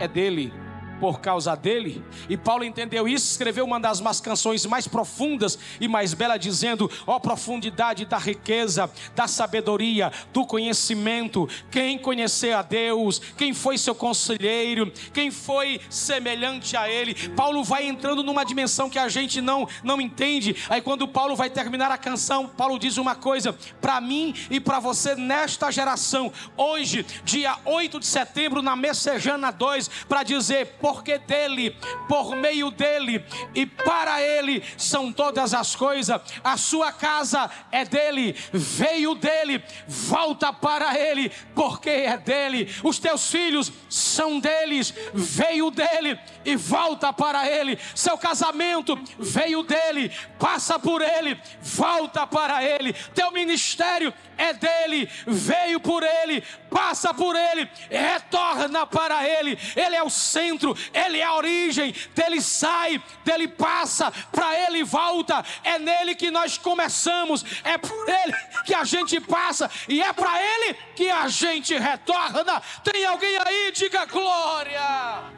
é 0.00 0.08
dele 0.08 0.52
por 1.00 1.20
causa 1.20 1.54
dele. 1.54 2.04
E 2.28 2.36
Paulo 2.36 2.64
entendeu 2.64 3.06
isso, 3.06 3.30
escreveu 3.30 3.64
uma 3.64 3.78
das 3.80 4.00
mais 4.00 4.20
canções 4.20 4.66
mais 4.66 4.88
profundas 4.88 5.58
e 5.80 5.88
mais 5.88 6.14
belas, 6.14 6.40
dizendo: 6.40 6.90
Ó 7.06 7.16
oh, 7.16 7.20
profundidade 7.20 8.04
da 8.04 8.18
riqueza, 8.18 8.90
da 9.14 9.26
sabedoria, 9.26 10.12
do 10.32 10.46
conhecimento. 10.46 11.48
Quem 11.70 11.98
conhecer 11.98 12.52
a 12.52 12.62
Deus, 12.62 13.20
quem 13.36 13.52
foi 13.52 13.78
seu 13.78 13.94
conselheiro, 13.94 14.92
quem 15.12 15.30
foi 15.30 15.80
semelhante 15.90 16.76
a 16.76 16.88
ele. 16.88 17.14
Paulo 17.30 17.62
vai 17.62 17.86
entrando 17.86 18.22
numa 18.22 18.44
dimensão 18.44 18.88
que 18.88 18.98
a 18.98 19.08
gente 19.08 19.40
não, 19.40 19.68
não 19.82 20.00
entende. 20.00 20.56
Aí 20.68 20.80
quando 20.80 21.08
Paulo 21.08 21.36
vai 21.36 21.50
terminar 21.50 21.90
a 21.90 21.98
canção, 21.98 22.46
Paulo 22.46 22.78
diz 22.78 22.96
uma 22.96 23.14
coisa: 23.14 23.56
para 23.80 24.00
mim 24.00 24.34
e 24.50 24.60
para 24.60 24.80
você 24.80 25.14
nesta 25.14 25.70
geração, 25.70 26.32
hoje, 26.56 27.04
dia 27.24 27.56
8 27.64 28.00
de 28.00 28.06
setembro, 28.06 28.62
na 28.62 28.76
Messejana 28.76 29.50
2, 29.50 29.88
para 30.08 30.22
dizer 30.22 30.76
porque 30.86 31.18
dele, 31.18 31.76
por 32.08 32.36
meio 32.36 32.70
dele 32.70 33.24
e 33.52 33.66
para 33.66 34.22
ele 34.22 34.62
são 34.76 35.12
todas 35.12 35.52
as 35.52 35.74
coisas. 35.74 36.20
A 36.44 36.56
sua 36.56 36.92
casa 36.92 37.50
é 37.72 37.84
dele, 37.84 38.36
veio 38.52 39.16
dele, 39.16 39.64
volta 39.88 40.52
para 40.52 40.96
ele, 40.96 41.32
porque 41.56 41.90
é 41.90 42.16
dele. 42.16 42.72
Os 42.84 43.00
teus 43.00 43.28
filhos 43.28 43.72
são 43.90 44.38
deles, 44.38 44.94
veio 45.12 45.72
dele 45.72 46.20
e 46.44 46.54
volta 46.54 47.12
para 47.12 47.50
ele. 47.50 47.76
Seu 47.92 48.16
casamento 48.16 48.96
veio 49.18 49.64
dele, 49.64 50.12
passa 50.38 50.78
por 50.78 51.02
ele, 51.02 51.36
volta 51.60 52.24
para 52.28 52.62
ele. 52.62 52.92
Teu 53.12 53.32
ministério 53.32 54.14
é 54.38 54.52
dele, 54.52 55.10
veio 55.26 55.80
por 55.80 56.04
ele, 56.04 56.44
passa 56.70 57.12
por 57.12 57.34
ele, 57.34 57.68
retorna 57.90 58.86
para 58.86 59.28
ele. 59.28 59.58
Ele 59.74 59.96
é 59.96 60.02
o 60.02 60.10
centro, 60.10 60.75
ele 60.92 61.18
é 61.18 61.24
a 61.24 61.34
origem, 61.34 61.94
dele 62.14 62.40
sai, 62.40 63.02
dele 63.24 63.48
passa, 63.48 64.10
para 64.32 64.58
ele 64.66 64.84
volta. 64.84 65.44
É 65.62 65.78
nele 65.78 66.14
que 66.14 66.30
nós 66.30 66.58
começamos, 66.58 67.44
é 67.64 67.78
por 67.78 68.08
ele 68.08 68.34
que 68.64 68.74
a 68.74 68.84
gente 68.84 69.20
passa 69.20 69.70
e 69.88 70.02
é 70.02 70.12
para 70.12 70.40
ele 70.42 70.74
que 70.94 71.08
a 71.08 71.28
gente 71.28 71.76
retorna. 71.76 72.62
Tem 72.82 73.04
alguém 73.04 73.36
aí? 73.38 73.72
Diga 73.72 74.04
glória. 74.06 75.36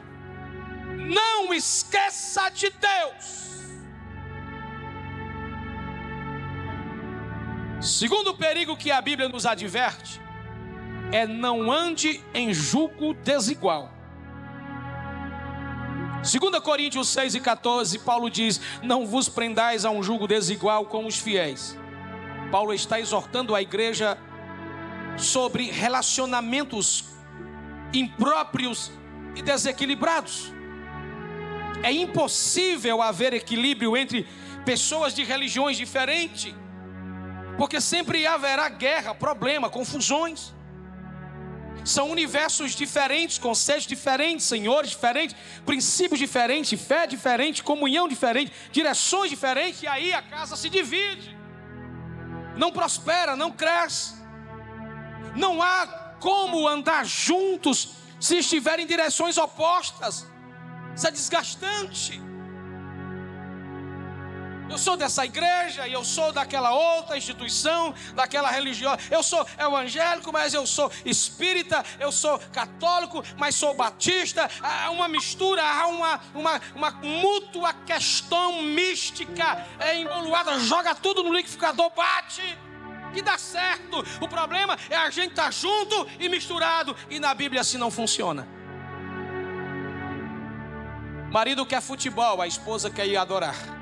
Não 0.97 1.53
esqueça 1.53 2.49
de 2.49 2.69
Deus. 2.69 3.39
Segundo 7.81 8.35
perigo 8.35 8.75
que 8.75 8.91
a 8.91 9.01
Bíblia 9.01 9.29
nos 9.29 9.45
adverte 9.45 10.19
é 11.11 11.25
não 11.25 11.71
ande 11.71 12.23
em 12.33 12.53
julgo 12.53 13.13
desigual. 13.13 13.98
2 16.21 16.59
Coríntios 16.61 17.07
6 17.09 17.35
e 17.35 17.39
14, 17.39 17.99
Paulo 17.99 18.29
diz: 18.29 18.59
Não 18.83 19.05
vos 19.05 19.29
prendais 19.29 19.85
a 19.85 19.89
um 19.89 20.03
julgo 20.03 20.27
desigual 20.27 20.85
com 20.85 21.05
os 21.05 21.17
fiéis. 21.17 21.77
Paulo 22.51 22.73
está 22.73 22.99
exortando 22.99 23.55
a 23.55 23.61
igreja 23.61 24.17
sobre 25.17 25.71
relacionamentos 25.71 27.05
impróprios 27.93 28.91
e 29.35 29.41
desequilibrados. 29.41 30.53
É 31.83 31.91
impossível 31.91 33.01
haver 33.01 33.33
equilíbrio 33.33 33.95
entre 33.95 34.27
pessoas 34.65 35.13
de 35.13 35.23
religiões 35.23 35.77
diferentes 35.77 36.53
porque 37.59 37.81
sempre 37.81 38.25
haverá 38.25 38.69
guerra, 38.69 39.13
problema, 39.13 39.69
confusões. 39.69 40.55
São 41.83 42.09
universos 42.09 42.75
diferentes, 42.75 43.37
conceitos 43.37 43.87
diferentes, 43.87 44.45
senhores 44.45 44.91
diferentes, 44.91 45.35
princípios 45.65 46.19
diferentes, 46.19 46.79
fé 46.79 47.07
diferente, 47.07 47.63
comunhão 47.63 48.07
diferente, 48.07 48.51
direções 48.71 49.29
diferentes, 49.29 49.81
e 49.83 49.87
aí 49.87 50.13
a 50.13 50.21
casa 50.21 50.55
se 50.55 50.69
divide. 50.69 51.37
Não 52.57 52.71
prospera, 52.71 53.35
não 53.35 53.51
cresce. 53.51 54.15
Não 55.35 55.61
há 55.61 56.15
como 56.19 56.67
andar 56.67 57.05
juntos 57.05 57.95
se 58.19 58.37
estiverem 58.37 58.85
em 58.85 58.87
direções 58.87 59.37
opostas. 59.37 60.27
Isso 60.95 61.07
é 61.07 61.11
desgastante. 61.11 62.28
Eu 64.69 64.77
sou 64.77 64.95
dessa 64.95 65.25
igreja 65.25 65.87
e 65.87 65.93
eu 65.93 66.03
sou 66.03 66.31
daquela 66.31 66.71
outra 66.71 67.17
instituição, 67.17 67.93
daquela 68.13 68.51
religião. 68.51 68.95
Eu 69.09 69.23
sou 69.23 69.45
evangélico, 69.57 70.31
mas 70.31 70.53
eu 70.53 70.67
sou 70.67 70.91
espírita. 71.03 71.83
Eu 71.99 72.11
sou 72.11 72.37
católico, 72.51 73.23
mas 73.37 73.55
sou 73.55 73.73
batista. 73.73 74.49
Há 74.61 74.91
uma 74.91 75.07
mistura, 75.07 75.63
há 75.63 75.87
uma, 75.87 76.19
uma, 76.35 76.61
uma 76.75 76.91
mútua 76.91 77.73
questão 77.73 78.61
mística 78.61 79.65
é 79.79 79.97
embolada. 79.97 80.59
Joga 80.59 80.93
tudo 80.93 81.23
no 81.23 81.33
liquidificador, 81.33 81.91
bate 81.95 82.57
que 83.11 83.23
dá 83.23 83.39
certo. 83.39 84.05
O 84.21 84.27
problema 84.27 84.77
é 84.87 84.95
a 84.95 85.09
gente 85.09 85.31
estar 85.31 85.45
tá 85.45 85.51
junto 85.51 86.07
e 86.19 86.29
misturado. 86.29 86.95
E 87.09 87.19
na 87.19 87.33
Bíblia 87.33 87.61
assim 87.61 87.77
não 87.77 87.89
funciona. 87.89 88.47
Marido 91.31 91.65
quer 91.65 91.81
futebol, 91.81 92.39
a 92.41 92.47
esposa 92.47 92.89
quer 92.89 93.07
ir 93.07 93.17
adorar. 93.17 93.78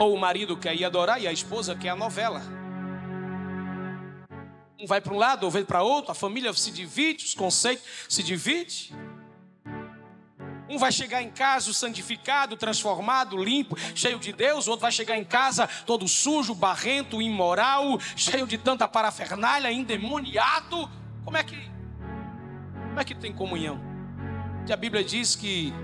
Ou 0.00 0.14
o 0.14 0.18
marido 0.18 0.56
quer 0.56 0.74
ir 0.74 0.82
adorar 0.82 1.20
e 1.20 1.28
a 1.28 1.32
esposa 1.32 1.76
quer 1.76 1.90
a 1.90 1.94
novela. 1.96 2.40
Um 4.78 4.86
vai 4.86 4.98
para 4.98 5.12
um 5.12 5.18
lado, 5.18 5.44
ou 5.44 5.50
vai 5.50 5.62
para 5.62 5.82
outro, 5.82 6.10
a 6.10 6.14
família 6.14 6.50
se 6.54 6.70
divide, 6.70 7.26
os 7.26 7.34
conceitos 7.34 7.84
se 8.08 8.22
dividem. 8.22 8.96
Um 10.70 10.78
vai 10.78 10.90
chegar 10.90 11.20
em 11.20 11.28
casa 11.28 11.70
santificado, 11.74 12.56
transformado, 12.56 13.36
limpo, 13.36 13.76
cheio 13.94 14.18
de 14.18 14.32
Deus. 14.32 14.66
O 14.66 14.70
outro 14.70 14.82
vai 14.82 14.92
chegar 14.92 15.18
em 15.18 15.24
casa 15.24 15.68
todo 15.84 16.08
sujo, 16.08 16.54
barrento, 16.54 17.20
imoral, 17.20 18.00
cheio 18.16 18.46
de 18.46 18.56
tanta 18.56 18.88
parafernália, 18.88 19.70
endemoniado. 19.70 20.88
Como 21.22 21.36
é 21.36 21.44
que, 21.44 21.56
como 22.88 23.00
é 23.00 23.04
que 23.04 23.14
tem 23.14 23.34
comunhão? 23.34 23.78
Que 24.64 24.72
a 24.72 24.76
Bíblia 24.76 25.04
diz 25.04 25.36
que 25.36 25.74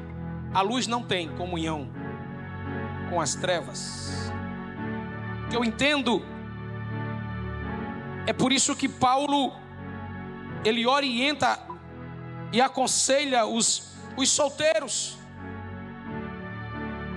a 0.55 0.63
luz 0.63 0.87
não 0.87 1.03
tem 1.03 1.29
comunhão 1.37 1.91
com 3.09 3.21
as 3.21 3.35
trevas. 3.35 4.31
Que 5.51 5.57
eu 5.57 5.65
entendo, 5.65 6.23
é 8.27 8.33
por 8.33 8.53
isso 8.53 8.75
que 8.75 8.89
Paulo 8.89 9.53
ele 10.65 10.87
orienta 10.87 11.59
e 12.53 12.61
aconselha 12.61 13.47
os, 13.47 13.93
os 14.17 14.31
solteiros. 14.31 15.17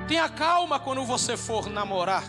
Tenha 0.07 0.27
calma 0.29 0.79
quando 0.79 1.03
você 1.05 1.37
for 1.37 1.67
namorar. 1.69 2.23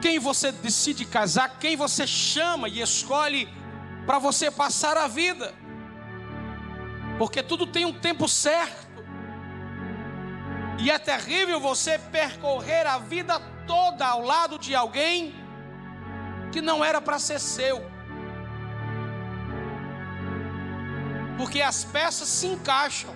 Quem 0.00 0.18
você 0.18 0.50
decide 0.50 1.04
casar, 1.04 1.58
quem 1.58 1.76
você 1.76 2.06
chama 2.06 2.68
e 2.68 2.80
escolhe 2.80 3.48
para 4.06 4.18
você 4.18 4.50
passar 4.50 4.96
a 4.96 5.06
vida. 5.06 5.54
Porque 7.18 7.42
tudo 7.42 7.66
tem 7.66 7.84
um 7.84 7.92
tempo 7.92 8.26
certo. 8.28 8.89
E 10.80 10.90
é 10.90 10.98
terrível 10.98 11.60
você 11.60 11.98
percorrer 11.98 12.86
a 12.86 12.96
vida 12.98 13.38
toda 13.66 14.06
ao 14.06 14.22
lado 14.22 14.58
de 14.58 14.74
alguém 14.74 15.34
que 16.50 16.62
não 16.62 16.82
era 16.82 17.02
para 17.02 17.18
ser 17.18 17.38
seu. 17.38 17.84
Porque 21.36 21.60
as 21.60 21.84
peças 21.84 22.28
se 22.28 22.46
encaixam. 22.46 23.14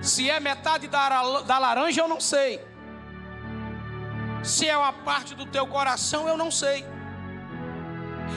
Se 0.00 0.30
é 0.30 0.40
metade 0.40 0.88
da, 0.88 1.40
da 1.42 1.58
laranja, 1.58 2.00
eu 2.00 2.08
não 2.08 2.20
sei. 2.20 2.64
Se 4.42 4.66
é 4.66 4.76
uma 4.76 4.92
parte 4.92 5.34
do 5.34 5.44
teu 5.44 5.66
coração, 5.66 6.26
eu 6.26 6.38
não 6.38 6.50
sei. 6.50 6.86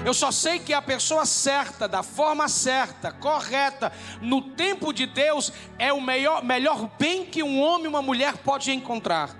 Eu 0.05 0.13
só 0.13 0.31
sei 0.31 0.59
que 0.59 0.71
a 0.71 0.83
pessoa 0.83 1.25
certa, 1.25 1.87
da 1.87 2.03
forma 2.03 2.47
certa, 2.47 3.11
correta, 3.11 3.91
no 4.21 4.39
tempo 4.39 4.93
de 4.93 5.07
Deus, 5.07 5.51
é 5.79 5.91
o 5.91 5.99
melhor, 5.99 6.43
melhor 6.43 6.87
bem 6.99 7.25
que 7.25 7.41
um 7.41 7.59
homem 7.59 7.85
e 7.85 7.87
uma 7.87 8.03
mulher 8.03 8.37
pode 8.37 8.71
encontrar. 8.71 9.31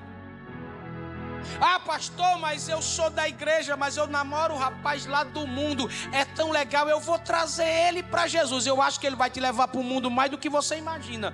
Ah, 1.61 1.79
pastor, 1.79 2.39
mas 2.39 2.67
eu 2.67 2.81
sou 2.81 3.11
da 3.11 3.29
igreja, 3.29 3.77
mas 3.77 3.95
eu 3.95 4.07
namoro 4.07 4.55
o 4.55 4.57
rapaz 4.57 5.05
lá 5.05 5.23
do 5.23 5.45
mundo. 5.45 5.87
É 6.11 6.25
tão 6.25 6.49
legal, 6.49 6.89
eu 6.89 6.99
vou 6.99 7.19
trazer 7.19 7.69
ele 7.87 8.01
para 8.01 8.25
Jesus. 8.25 8.65
Eu 8.65 8.81
acho 8.81 8.99
que 8.99 9.05
ele 9.05 9.15
vai 9.15 9.29
te 9.29 9.39
levar 9.39 9.67
para 9.67 9.79
o 9.79 9.83
mundo 9.83 10.09
mais 10.09 10.31
do 10.31 10.37
que 10.37 10.49
você 10.49 10.77
imagina. 10.77 11.31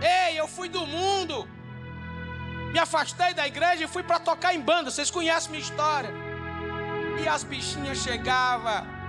Ei, 0.00 0.40
eu 0.40 0.48
fui 0.48 0.70
do 0.70 0.86
mundo. 0.86 1.46
Me 2.72 2.78
afastei 2.78 3.34
da 3.34 3.46
igreja 3.46 3.84
e 3.84 3.86
fui 3.86 4.02
para 4.02 4.18
tocar 4.18 4.54
em 4.54 4.60
banda. 4.60 4.90
Vocês 4.90 5.10
conhecem 5.10 5.50
minha 5.50 5.62
história. 5.62 6.29
E 7.22 7.28
as 7.28 7.44
bichinhas 7.44 7.98
chegavam. 7.98 9.00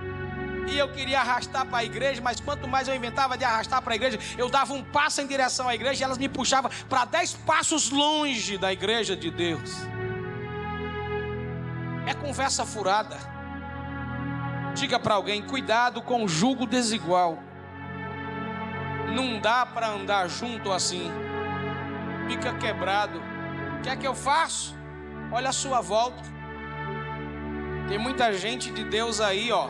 E 0.68 0.78
eu 0.78 0.88
queria 0.88 1.20
arrastar 1.20 1.66
para 1.66 1.78
a 1.78 1.84
igreja, 1.84 2.20
mas 2.22 2.40
quanto 2.40 2.68
mais 2.68 2.86
eu 2.86 2.94
inventava 2.94 3.36
de 3.36 3.44
arrastar 3.44 3.82
para 3.82 3.94
a 3.94 3.96
igreja, 3.96 4.18
eu 4.38 4.48
dava 4.48 4.72
um 4.72 4.82
passo 4.82 5.20
em 5.20 5.26
direção 5.26 5.68
à 5.68 5.74
igreja 5.74 6.02
e 6.02 6.04
elas 6.04 6.18
me 6.18 6.28
puxavam 6.28 6.70
para 6.88 7.04
dez 7.04 7.32
passos 7.32 7.90
longe 7.90 8.56
da 8.58 8.72
igreja 8.72 9.16
de 9.16 9.30
Deus. 9.30 9.70
É 12.06 12.14
conversa 12.14 12.64
furada. 12.64 13.16
Diga 14.74 14.98
para 14.98 15.14
alguém: 15.14 15.42
cuidado 15.42 16.00
com 16.00 16.24
o 16.24 16.28
jugo 16.28 16.66
desigual. 16.66 17.38
Não 19.14 19.40
dá 19.40 19.66
para 19.66 19.88
andar 19.88 20.28
junto 20.28 20.72
assim. 20.72 21.10
Fica 22.28 22.54
quebrado. 22.54 23.20
O 23.78 23.82
que 23.82 23.88
é 23.88 23.96
que 23.96 24.06
eu 24.06 24.14
faço? 24.14 24.74
Olha 25.30 25.50
a 25.50 25.52
sua 25.52 25.80
volta. 25.80 26.22
Tem 27.88 27.98
muita 27.98 28.32
gente 28.32 28.70
de 28.70 28.84
Deus 28.84 29.20
aí, 29.20 29.50
ó. 29.52 29.68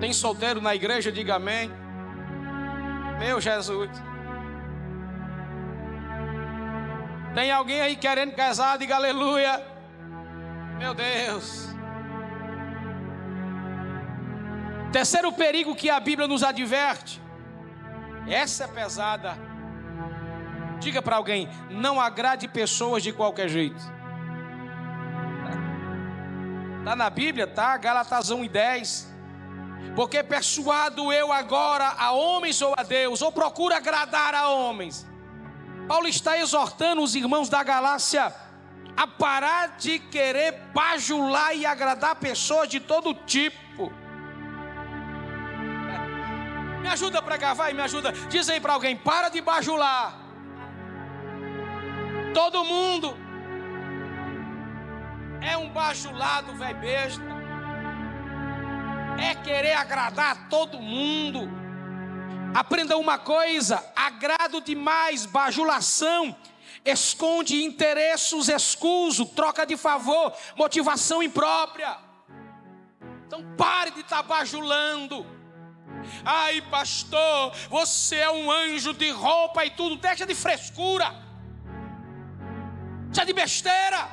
Tem 0.00 0.12
solteiro 0.12 0.60
na 0.60 0.74
igreja, 0.74 1.10
diga 1.10 1.36
amém. 1.36 1.70
Meu 3.18 3.40
Jesus. 3.40 3.90
Tem 7.34 7.50
alguém 7.50 7.80
aí 7.80 7.96
querendo 7.96 8.34
casar, 8.34 8.78
diga 8.78 8.96
aleluia. 8.96 9.64
Meu 10.78 10.94
Deus. 10.94 11.68
Terceiro 14.92 15.32
perigo 15.32 15.74
que 15.74 15.90
a 15.90 16.00
Bíblia 16.00 16.26
nos 16.26 16.42
adverte. 16.42 17.20
Essa 18.26 18.64
é 18.64 18.68
pesada. 18.68 19.47
Diga 20.78 21.02
para 21.02 21.16
alguém: 21.16 21.48
não 21.70 22.00
agrade 22.00 22.48
pessoas 22.48 23.02
de 23.02 23.12
qualquer 23.12 23.48
jeito. 23.48 23.98
Está 26.78 26.96
na 26.96 27.10
Bíblia, 27.10 27.46
tá? 27.46 27.76
Galatas 27.76 28.30
1 28.30 28.44
e 28.44 28.48
10. 28.48 29.14
Porque 29.94 30.22
persuado 30.22 31.12
eu 31.12 31.32
agora 31.32 31.94
a 31.98 32.12
homens 32.12 32.62
ou 32.62 32.74
a 32.76 32.82
Deus, 32.82 33.20
ou 33.20 33.32
procuro 33.32 33.74
agradar 33.74 34.34
a 34.34 34.48
homens. 34.48 35.06
Paulo 35.86 36.06
está 36.06 36.38
exortando 36.38 37.02
os 37.02 37.14
irmãos 37.14 37.48
da 37.48 37.62
Galácia 37.62 38.32
a 38.96 39.06
parar 39.06 39.76
de 39.78 39.98
querer 39.98 40.52
bajular 40.74 41.54
e 41.54 41.64
agradar 41.64 42.16
pessoas 42.16 42.68
de 42.68 42.80
todo 42.80 43.14
tipo. 43.14 43.92
Me 46.80 46.88
ajuda 46.88 47.18
a 47.18 47.22
pregar, 47.22 47.54
vai, 47.54 47.72
me 47.72 47.82
ajuda. 47.82 48.12
Diz 48.28 48.48
aí 48.48 48.60
para 48.60 48.72
alguém: 48.72 48.96
para 48.96 49.28
de 49.28 49.40
bajular. 49.40 50.27
Todo 52.34 52.64
mundo 52.64 53.16
é 55.40 55.56
um 55.56 55.68
bajulado, 55.70 56.54
velho 56.54 56.78
besta. 56.78 57.22
É 59.20 59.34
querer 59.34 59.72
agradar 59.72 60.48
todo 60.48 60.80
mundo. 60.80 61.48
Aprenda 62.54 62.96
uma 62.96 63.18
coisa: 63.18 63.84
agrado 63.94 64.60
demais, 64.60 65.26
bajulação, 65.26 66.34
esconde 66.84 67.64
interesses 67.64 68.48
escuso, 68.48 69.26
troca 69.26 69.66
de 69.66 69.76
favor, 69.76 70.32
motivação 70.56 71.22
imprópria. 71.22 71.96
Então 73.26 73.44
pare 73.56 73.90
de 73.90 74.00
estar 74.00 74.22
bajulando. 74.22 75.26
Ai, 76.24 76.60
pastor, 76.62 77.52
você 77.68 78.16
é 78.16 78.30
um 78.30 78.50
anjo 78.50 78.94
de 78.94 79.10
roupa 79.10 79.64
e 79.64 79.70
tudo, 79.70 79.96
deixa 79.96 80.24
de 80.24 80.34
frescura, 80.34 81.14
deixa 83.18 83.24
de 83.24 83.32
besteira. 83.32 84.08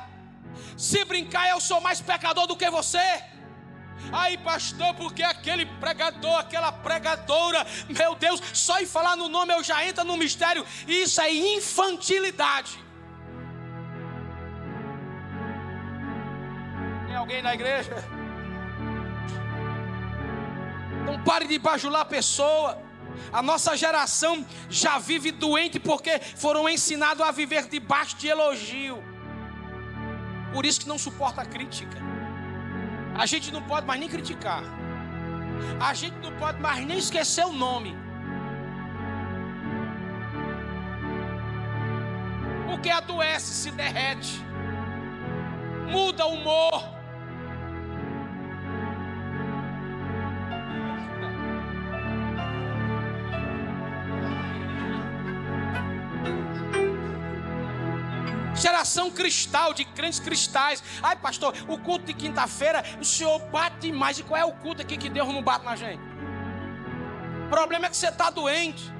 Se 0.76 1.04
brincar, 1.04 1.48
eu 1.48 1.60
sou 1.60 1.80
mais 1.80 2.00
pecador 2.00 2.46
do 2.46 2.56
que 2.56 2.68
você. 2.70 3.06
Ai, 4.12 4.36
pastor, 4.36 4.94
porque 4.94 5.22
aquele 5.22 5.66
pregador, 5.66 6.38
aquela 6.38 6.70
pregadora, 6.70 7.66
meu 7.88 8.14
Deus, 8.14 8.40
só 8.52 8.80
em 8.80 8.86
falar 8.86 9.16
no 9.16 9.28
nome 9.28 9.54
eu 9.54 9.62
já 9.64 9.84
entro 9.84 10.04
no 10.04 10.16
mistério. 10.16 10.64
Isso 10.86 11.20
é 11.20 11.32
infantilidade. 11.32 12.78
Tem 17.06 17.16
alguém 17.16 17.42
na 17.42 17.54
igreja? 17.54 17.94
Não 21.06 21.22
pare 21.22 21.46
de 21.46 21.58
bajular 21.58 22.02
a 22.02 22.04
pessoa. 22.04 22.85
A 23.32 23.42
nossa 23.42 23.76
geração 23.76 24.44
já 24.68 24.98
vive 24.98 25.30
doente 25.30 25.78
porque 25.78 26.18
foram 26.18 26.68
ensinados 26.68 27.26
a 27.26 27.30
viver 27.30 27.68
debaixo 27.68 28.16
de 28.16 28.28
elogio. 28.28 29.02
Por 30.52 30.64
isso 30.64 30.80
que 30.80 30.88
não 30.88 30.98
suporta 30.98 31.42
a 31.42 31.44
crítica. 31.44 31.98
A 33.14 33.26
gente 33.26 33.52
não 33.52 33.62
pode 33.62 33.86
mais 33.86 34.00
nem 34.00 34.08
criticar. 34.08 34.62
A 35.80 35.94
gente 35.94 36.16
não 36.18 36.32
pode 36.36 36.60
mais 36.60 36.84
nem 36.86 36.98
esquecer 36.98 37.44
o 37.44 37.52
nome. 37.52 37.96
Porque 42.66 42.90
adoece, 42.90 43.54
se 43.54 43.70
derrete, 43.70 44.44
muda 45.90 46.26
o 46.26 46.34
humor. 46.34 46.95
Geração 58.56 59.10
cristal, 59.10 59.74
de 59.74 59.84
crentes 59.84 60.18
cristais. 60.18 60.82
Ai, 61.02 61.16
pastor, 61.16 61.54
o 61.68 61.78
culto 61.78 62.06
de 62.06 62.14
quinta-feira, 62.14 62.82
o 63.00 63.04
senhor 63.04 63.38
bate 63.50 63.92
mais. 63.92 64.18
E 64.18 64.22
qual 64.22 64.40
é 64.40 64.44
o 64.44 64.52
culto 64.52 64.82
aqui 64.82 64.96
que 64.96 65.08
Deus 65.08 65.28
não 65.28 65.42
bate 65.42 65.64
na 65.64 65.76
gente? 65.76 66.02
O 67.46 67.48
problema 67.48 67.86
é 67.86 67.90
que 67.90 67.96
você 67.96 68.08
está 68.08 68.30
doente. 68.30 68.95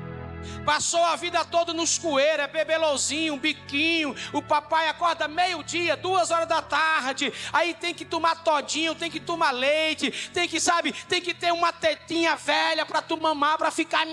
Passou 0.64 1.02
a 1.04 1.16
vida 1.16 1.44
toda 1.44 1.72
nos 1.72 1.96
coeiros, 1.96 2.44
é 2.44 2.48
bebelozinho, 2.48 3.36
biquinho. 3.36 4.14
O 4.32 4.42
papai 4.42 4.88
acorda 4.88 5.28
meio-dia, 5.28 5.96
duas 5.96 6.30
horas 6.30 6.48
da 6.48 6.60
tarde. 6.62 7.32
Aí 7.52 7.74
tem 7.74 7.94
que 7.94 8.04
tomar 8.04 8.42
todinho, 8.42 8.94
tem 8.94 9.10
que 9.10 9.20
tomar 9.20 9.50
leite, 9.50 10.30
tem 10.32 10.48
que, 10.48 10.60
sabe, 10.60 10.92
tem 10.92 11.20
que 11.20 11.34
ter 11.34 11.52
uma 11.52 11.72
tetinha 11.72 12.36
velha 12.36 12.84
para 12.84 13.02
tu 13.02 13.16
mamar, 13.16 13.58
para 13.58 13.70
ficar. 13.70 14.04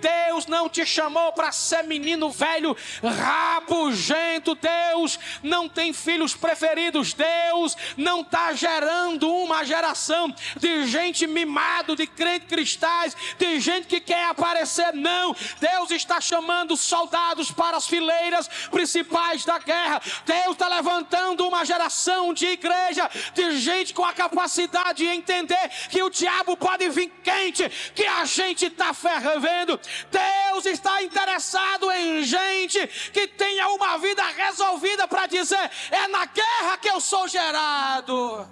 Deus 0.00 0.46
não 0.46 0.68
te 0.68 0.84
chamou 0.86 1.32
para 1.32 1.52
ser 1.52 1.82
menino 1.84 2.30
velho, 2.30 2.76
rabugento. 3.02 4.54
Deus 4.54 5.18
não 5.42 5.68
tem 5.68 5.92
filhos 5.92 6.34
preferidos. 6.34 7.12
Deus 7.12 7.76
não 7.96 8.20
está 8.20 8.52
gerando 8.52 9.30
uma 9.30 9.64
geração 9.64 10.34
de 10.56 10.86
gente 10.86 11.26
mimado, 11.26 11.96
de 11.96 12.06
crente 12.06 12.46
cristais, 12.46 13.16
de 13.38 13.60
gente 13.60 13.86
que 13.86 14.00
quer 14.00 14.26
aparecer 14.26 14.69
não. 14.94 15.34
Deus 15.58 15.90
está 15.90 16.20
chamando 16.20 16.76
soldados 16.76 17.50
para 17.50 17.76
as 17.76 17.86
fileiras 17.86 18.48
principais 18.70 19.44
da 19.44 19.58
guerra. 19.58 20.00
Deus 20.24 20.52
está 20.52 20.68
levantando 20.68 21.46
uma 21.46 21.64
geração 21.64 22.32
de 22.32 22.46
igreja, 22.46 23.08
de 23.34 23.58
gente 23.58 23.94
com 23.94 24.04
a 24.04 24.12
capacidade 24.12 25.00
de 25.00 25.06
entender 25.06 25.68
que 25.88 26.02
o 26.02 26.10
diabo 26.10 26.56
pode 26.56 26.88
vir 26.90 27.08
quente, 27.22 27.68
que 27.94 28.04
a 28.04 28.24
gente 28.24 28.66
está 28.66 28.92
fervendo. 28.92 29.80
Deus 30.10 30.66
está 30.66 31.02
interessado 31.02 31.90
em 31.92 32.22
gente 32.22 32.86
que 33.12 33.26
tenha 33.26 33.68
uma 33.68 33.96
vida 33.98 34.22
resolvida 34.22 35.08
para 35.08 35.26
dizer: 35.26 35.70
é 35.90 36.08
na 36.08 36.26
guerra 36.26 36.76
que 36.78 36.88
eu 36.88 37.00
sou 37.00 37.26
gerado. 37.26 38.48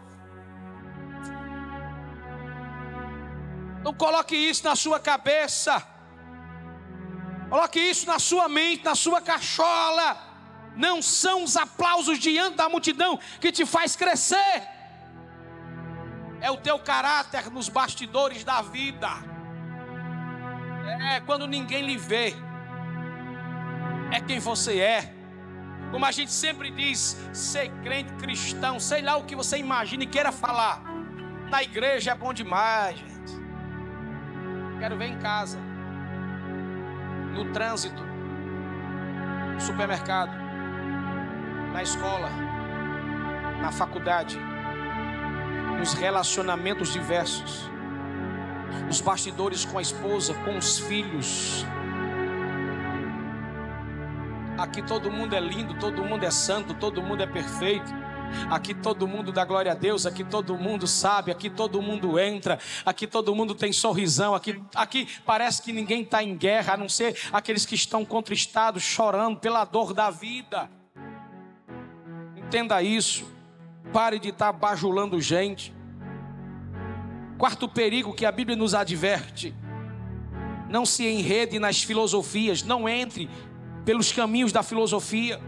Não 3.83 3.95
coloque 3.95 4.37
isso 4.37 4.65
na 4.65 4.75
sua 4.75 4.99
cabeça. 4.99 5.98
Coloque 7.49 7.81
isso 7.81 8.07
na 8.07 8.19
sua 8.19 8.49
mente, 8.49 8.85
na 8.85 8.95
sua 8.95 9.21
cachola. 9.21 10.17
Não 10.77 11.01
são 11.03 11.43
os 11.43 11.57
aplausos 11.57 12.19
diante 12.19 12.57
da 12.57 12.69
multidão 12.69 13.19
que 13.41 13.51
te 13.51 13.65
faz 13.65 13.97
crescer. 13.97 14.69
É 16.41 16.51
o 16.51 16.57
teu 16.57 16.79
caráter 16.79 17.51
nos 17.51 17.69
bastidores 17.69 18.45
da 18.45 18.63
vida. 18.63 19.09
É 21.13 21.21
quando 21.21 21.47
ninguém 21.47 21.85
lhe 21.85 21.97
vê. 21.97 22.35
É 24.13 24.21
quem 24.21 24.39
você 24.39 24.79
é. 24.79 25.15
Como 25.91 26.05
a 26.05 26.13
gente 26.13 26.31
sempre 26.31 26.71
diz, 26.71 27.17
ser 27.33 27.71
crente 27.83 28.13
cristão, 28.15 28.79
sei 28.79 29.01
lá 29.03 29.17
o 29.17 29.25
que 29.25 29.35
você 29.35 29.57
imagina 29.57 30.05
e 30.05 30.07
queira 30.07 30.31
falar. 30.31 30.83
Na 31.51 31.63
igreja 31.63 32.11
é 32.13 32.15
bom 32.15 32.33
demais, 32.33 32.99
gente. 32.99 33.33
Quero 34.79 34.99
ver 34.99 35.07
em 35.07 35.19
casa, 35.19 35.59
no 37.39 37.53
trânsito, 37.53 38.03
no 39.55 39.61
supermercado, 39.61 40.33
na 41.73 41.83
escola, 41.83 42.29
na 43.61 43.71
faculdade, 43.71 44.39
nos 45.79 45.95
relacionamentos 45.95 46.93
diversos, 46.93 47.71
nos 48.87 49.01
bastidores 49.01 49.65
com 49.65 49.79
a 49.79 49.83
esposa, 49.83 50.35
com 50.45 50.57
os 50.57 50.81
filhos. 50.81 51.65
Aqui 54.59 54.83
todo 54.83 55.09
mundo 55.09 55.37
é 55.37 55.41
lindo, 55.41 55.75
todo 55.75 56.03
mundo 56.03 56.25
é 56.25 56.31
santo, 56.33 56.75
todo 56.75 57.01
mundo 57.01 57.23
é 57.23 57.27
perfeito. 57.27 57.93
Aqui 58.51 58.75
todo 58.75 59.07
mundo 59.07 59.33
dá 59.33 59.45
glória 59.45 59.73
a 59.73 59.75
Deus, 59.75 60.07
aqui 60.07 60.25
todo 60.25 60.57
mundo 60.57 60.87
sabe, 60.87 61.31
aqui 61.31 61.51
todo 61.51 61.83
mundo 61.83 62.19
entra, 62.19 62.59
aqui 62.85 63.07
todo 63.07 63.35
mundo 63.35 63.55
tem 63.55 63.73
sorrisão, 63.73 64.35
aqui, 64.35 64.63
aqui 64.75 65.09
parece 65.25 65.63
que 65.63 65.73
ninguém 65.73 66.03
está 66.03 66.23
em 66.23 66.37
guerra, 66.37 66.75
a 66.75 66.77
não 66.77 66.89
ser 66.89 67.17
aqueles 67.33 67.67
que 67.67 67.75
estão 67.75 68.05
contristados, 68.05 68.83
chorando 68.83 69.39
pela 69.39 69.65
dor 69.65 69.93
da 69.93 70.11
vida. 70.11 70.71
Entenda 72.37 72.83
isso, 72.83 73.31
pare 73.93 74.19
de 74.19 74.31
estar 74.31 74.53
tá 74.53 74.59
bajulando 74.59 75.21
gente. 75.21 75.75
Quarto 77.37 77.69
perigo 77.69 78.15
que 78.15 78.27
a 78.27 78.33
Bíblia 78.33 78.57
nos 78.57 78.75
adverte: 78.75 79.55
não 80.69 80.85
se 80.85 81.07
enrede 81.07 81.59
nas 81.59 81.83
filosofias, 81.83 82.63
não 82.63 82.89
entre 82.89 83.29
pelos 83.85 84.13
caminhos 84.13 84.53
da 84.53 84.63
filosofia. 84.63 85.41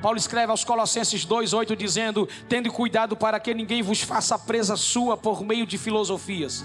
Paulo 0.00 0.18
escreve 0.18 0.50
aos 0.50 0.64
Colossenses 0.64 1.24
2:8 1.24 1.76
dizendo: 1.76 2.28
"Tende 2.48 2.70
cuidado 2.70 3.16
para 3.16 3.40
que 3.40 3.54
ninguém 3.54 3.82
vos 3.82 4.02
faça 4.02 4.38
presa 4.38 4.76
sua 4.76 5.16
por 5.16 5.42
meio 5.42 5.66
de 5.66 5.78
filosofias". 5.78 6.64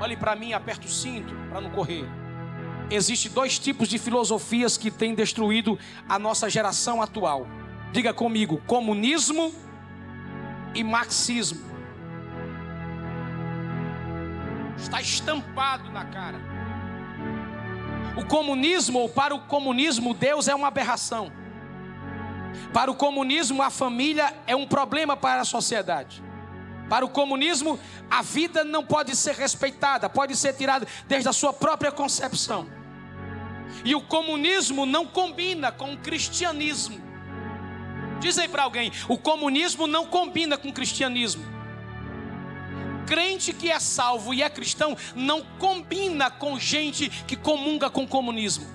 Olhe 0.00 0.16
para 0.16 0.34
mim, 0.36 0.52
aperta 0.52 0.86
o 0.86 0.90
cinto 0.90 1.34
para 1.48 1.60
não 1.60 1.70
correr. 1.70 2.04
Existem 2.90 3.30
dois 3.32 3.58
tipos 3.58 3.88
de 3.88 3.98
filosofias 3.98 4.76
que 4.76 4.90
têm 4.90 5.14
destruído 5.14 5.78
a 6.08 6.18
nossa 6.18 6.50
geração 6.50 7.00
atual. 7.00 7.46
Diga 7.92 8.12
comigo: 8.12 8.60
comunismo 8.66 9.52
e 10.74 10.82
marxismo. 10.82 11.72
Está 14.76 15.00
estampado 15.00 15.90
na 15.90 16.04
cara. 16.04 16.38
O 18.16 18.26
comunismo, 18.26 18.98
ou 18.98 19.08
para 19.08 19.34
o 19.34 19.40
comunismo, 19.40 20.12
Deus 20.12 20.48
é 20.48 20.54
uma 20.54 20.68
aberração. 20.68 21.32
Para 22.72 22.90
o 22.90 22.94
comunismo, 22.94 23.62
a 23.62 23.70
família 23.70 24.34
é 24.46 24.54
um 24.54 24.66
problema 24.66 25.16
para 25.16 25.42
a 25.42 25.44
sociedade. 25.44 26.22
Para 26.88 27.04
o 27.04 27.08
comunismo, 27.08 27.78
a 28.10 28.22
vida 28.22 28.64
não 28.64 28.84
pode 28.84 29.16
ser 29.16 29.34
respeitada, 29.34 30.08
pode 30.08 30.36
ser 30.36 30.52
tirada 30.54 30.86
desde 31.06 31.28
a 31.28 31.32
sua 31.32 31.52
própria 31.52 31.90
concepção. 31.90 32.66
E 33.84 33.94
o 33.94 34.00
comunismo 34.00 34.84
não 34.84 35.06
combina 35.06 35.72
com 35.72 35.94
o 35.94 35.98
cristianismo. 35.98 37.00
Diz 38.20 38.38
aí 38.38 38.48
para 38.48 38.64
alguém: 38.64 38.92
o 39.08 39.16
comunismo 39.16 39.86
não 39.86 40.06
combina 40.06 40.58
com 40.58 40.68
o 40.68 40.72
cristianismo. 40.72 41.44
Crente 43.06 43.52
que 43.52 43.70
é 43.70 43.80
salvo 43.80 44.32
e 44.32 44.42
é 44.42 44.48
cristão 44.48 44.96
não 45.14 45.42
combina 45.58 46.30
com 46.30 46.58
gente 46.58 47.10
que 47.26 47.36
comunga 47.36 47.90
com 47.90 48.04
o 48.04 48.08
comunismo. 48.08 48.66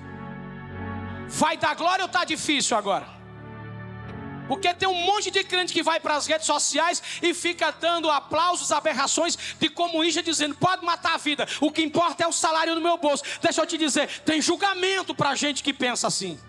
Vai 1.28 1.58
dar 1.58 1.76
glória 1.76 2.04
ou 2.04 2.08
está 2.08 2.26
difícil 2.26 2.78
agora? 2.78 3.17
Porque 4.48 4.74
tem 4.74 4.88
um 4.88 4.94
monte 4.94 5.30
de 5.30 5.44
crente 5.44 5.74
que 5.74 5.84
vai 5.84 6.00
para 6.00 6.16
as 6.16 6.26
redes 6.26 6.48
sociais 6.48 7.02
e 7.22 7.34
fica 7.34 7.72
dando 7.72 8.10
aplausos, 8.10 8.72
aberrações 8.72 9.38
de 9.60 9.70
comunista, 9.70 10.24
dizendo: 10.24 10.56
pode 10.56 10.86
matar 10.86 11.16
a 11.16 11.18
vida, 11.18 11.48
o 11.60 11.72
que 11.72 11.82
importa 11.82 12.24
é 12.24 12.28
o 12.28 12.32
salário 12.32 12.76
no 12.76 12.82
meu 12.82 12.98
bolso. 12.98 13.24
Deixa 13.42 13.62
eu 13.62 13.66
te 13.66 13.78
dizer: 13.78 14.08
tem 14.22 14.42
julgamento 14.42 15.14
para 15.14 15.36
gente 15.36 15.62
que 15.62 15.74
pensa 15.74 16.08
assim. 16.08 16.40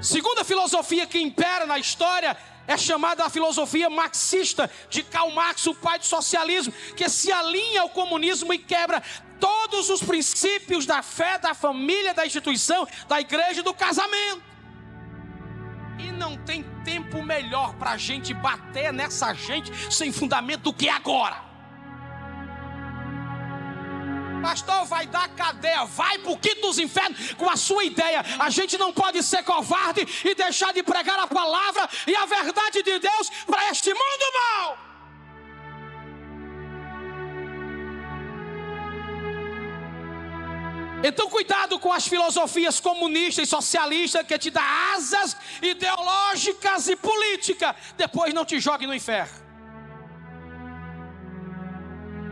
Segunda 0.00 0.44
filosofia 0.44 1.06
que 1.06 1.18
impera 1.18 1.64
na 1.64 1.78
história 1.78 2.36
é 2.66 2.76
chamada 2.76 3.24
a 3.24 3.30
filosofia 3.30 3.88
marxista 3.90 4.70
de 4.88 5.02
Karl 5.02 5.30
Marx, 5.30 5.66
o 5.66 5.74
pai 5.74 5.98
do 5.98 6.04
socialismo, 6.04 6.72
que 6.96 7.08
se 7.08 7.32
alinha 7.32 7.82
ao 7.82 7.88
comunismo 7.88 8.52
e 8.52 8.58
quebra 8.58 9.02
todos 9.40 9.90
os 9.90 10.02
princípios 10.02 10.86
da 10.86 11.02
fé, 11.02 11.38
da 11.38 11.54
família, 11.54 12.14
da 12.14 12.26
instituição, 12.26 12.86
da 13.08 13.20
igreja 13.20 13.60
e 13.60 13.62
do 13.62 13.74
casamento. 13.74 14.53
E 15.98 16.10
não 16.10 16.36
tem 16.36 16.62
tempo 16.84 17.22
melhor 17.22 17.74
para 17.74 17.92
a 17.92 17.96
gente 17.96 18.34
bater 18.34 18.92
nessa 18.92 19.32
gente 19.34 19.72
sem 19.92 20.12
fundamento 20.12 20.62
do 20.62 20.72
que 20.72 20.88
agora. 20.88 21.54
Pastor, 24.42 24.84
vai 24.84 25.06
dar 25.06 25.26
cadeia, 25.30 25.86
vai 25.86 26.18
para 26.18 26.30
o 26.30 26.36
quinto 26.36 26.60
dos 26.60 26.78
infernos 26.78 27.32
com 27.32 27.48
a 27.48 27.56
sua 27.56 27.82
ideia. 27.82 28.22
A 28.38 28.50
gente 28.50 28.76
não 28.76 28.92
pode 28.92 29.22
ser 29.22 29.42
covarde 29.42 30.06
e 30.22 30.34
deixar 30.34 30.70
de 30.74 30.82
pregar 30.82 31.18
a 31.18 31.26
palavra 31.26 31.88
e 32.06 32.14
a 32.14 32.26
verdade 32.26 32.82
de 32.82 32.98
Deus 32.98 33.30
para 33.46 33.70
este 33.70 33.88
mundo 33.88 34.24
mal. 34.58 34.93
Então, 41.06 41.28
cuidado 41.28 41.78
com 41.78 41.92
as 41.92 42.08
filosofias 42.08 42.80
comunistas 42.80 43.46
e 43.46 43.50
socialistas 43.50 44.26
que 44.26 44.38
te 44.38 44.50
dão 44.50 44.62
asas 44.96 45.36
ideológicas 45.60 46.88
e 46.88 46.96
políticas. 46.96 47.76
Depois 47.94 48.32
não 48.32 48.42
te 48.42 48.58
jogue 48.58 48.86
no 48.86 48.94
inferno. 48.94 49.44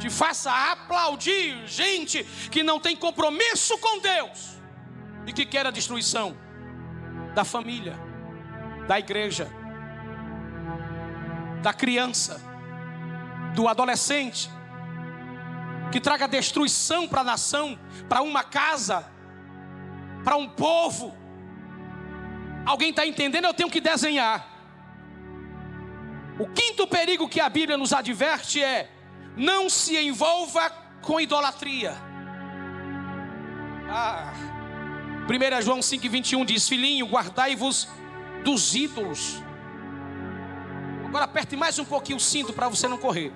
Te 0.00 0.08
faça 0.08 0.50
aplaudir 0.72 1.66
gente 1.66 2.24
que 2.50 2.62
não 2.62 2.80
tem 2.80 2.96
compromisso 2.96 3.76
com 3.76 3.98
Deus 3.98 4.58
e 5.26 5.35
que 5.35 5.44
quer 5.44 5.66
a 5.66 5.70
destruição 5.70 6.35
da 7.35 7.44
família, 7.44 7.94
da 8.88 8.98
igreja, 8.98 9.52
da 11.62 11.74
criança, 11.74 12.40
do 13.54 13.68
adolescente 13.68 14.50
que 15.92 16.00
traga 16.00 16.26
destruição 16.26 17.07
para 17.07 17.20
a 17.20 17.24
nação, 17.24 17.78
para 18.09 18.22
uma 18.22 18.42
casa, 18.42 19.07
para 20.24 20.37
um 20.37 20.48
povo. 20.48 21.14
Alguém 22.64 22.90
está 22.90 23.07
entendendo? 23.07 23.44
Eu 23.44 23.55
tenho 23.55 23.70
que 23.70 23.81
desenhar. 23.81 24.48
O 26.38 26.48
quinto 26.48 26.87
perigo 26.87 27.28
que 27.28 27.40
a 27.40 27.48
Bíblia 27.48 27.76
nos 27.76 27.92
adverte 27.92 28.61
é: 28.62 28.90
não 29.37 29.68
se 29.68 29.96
envolva 29.96 30.70
com 31.02 31.20
idolatria. 31.20 31.94
Ah, 33.88 34.33
1 35.28 35.62
João 35.62 35.81
5,21 35.81 36.44
diz: 36.44 36.68
Filhinho, 36.68 37.07
guardai-vos 37.07 37.87
dos 38.42 38.74
ídolos. 38.74 39.42
Agora 41.05 41.26
aperte 41.26 41.55
mais 41.55 41.78
um 41.78 41.85
pouquinho 41.85 42.16
o 42.16 42.20
cinto 42.20 42.55
para 42.55 42.68
você 42.68 42.88
não 42.88 42.96
correr. 42.96 43.33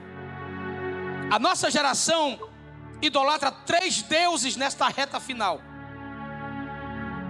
A 1.30 1.38
nossa 1.38 1.70
geração 1.70 2.38
idolatra 3.02 3.50
três 3.50 4.02
deuses 4.02 4.56
nesta 4.56 4.88
reta 4.88 5.18
final. 5.18 5.60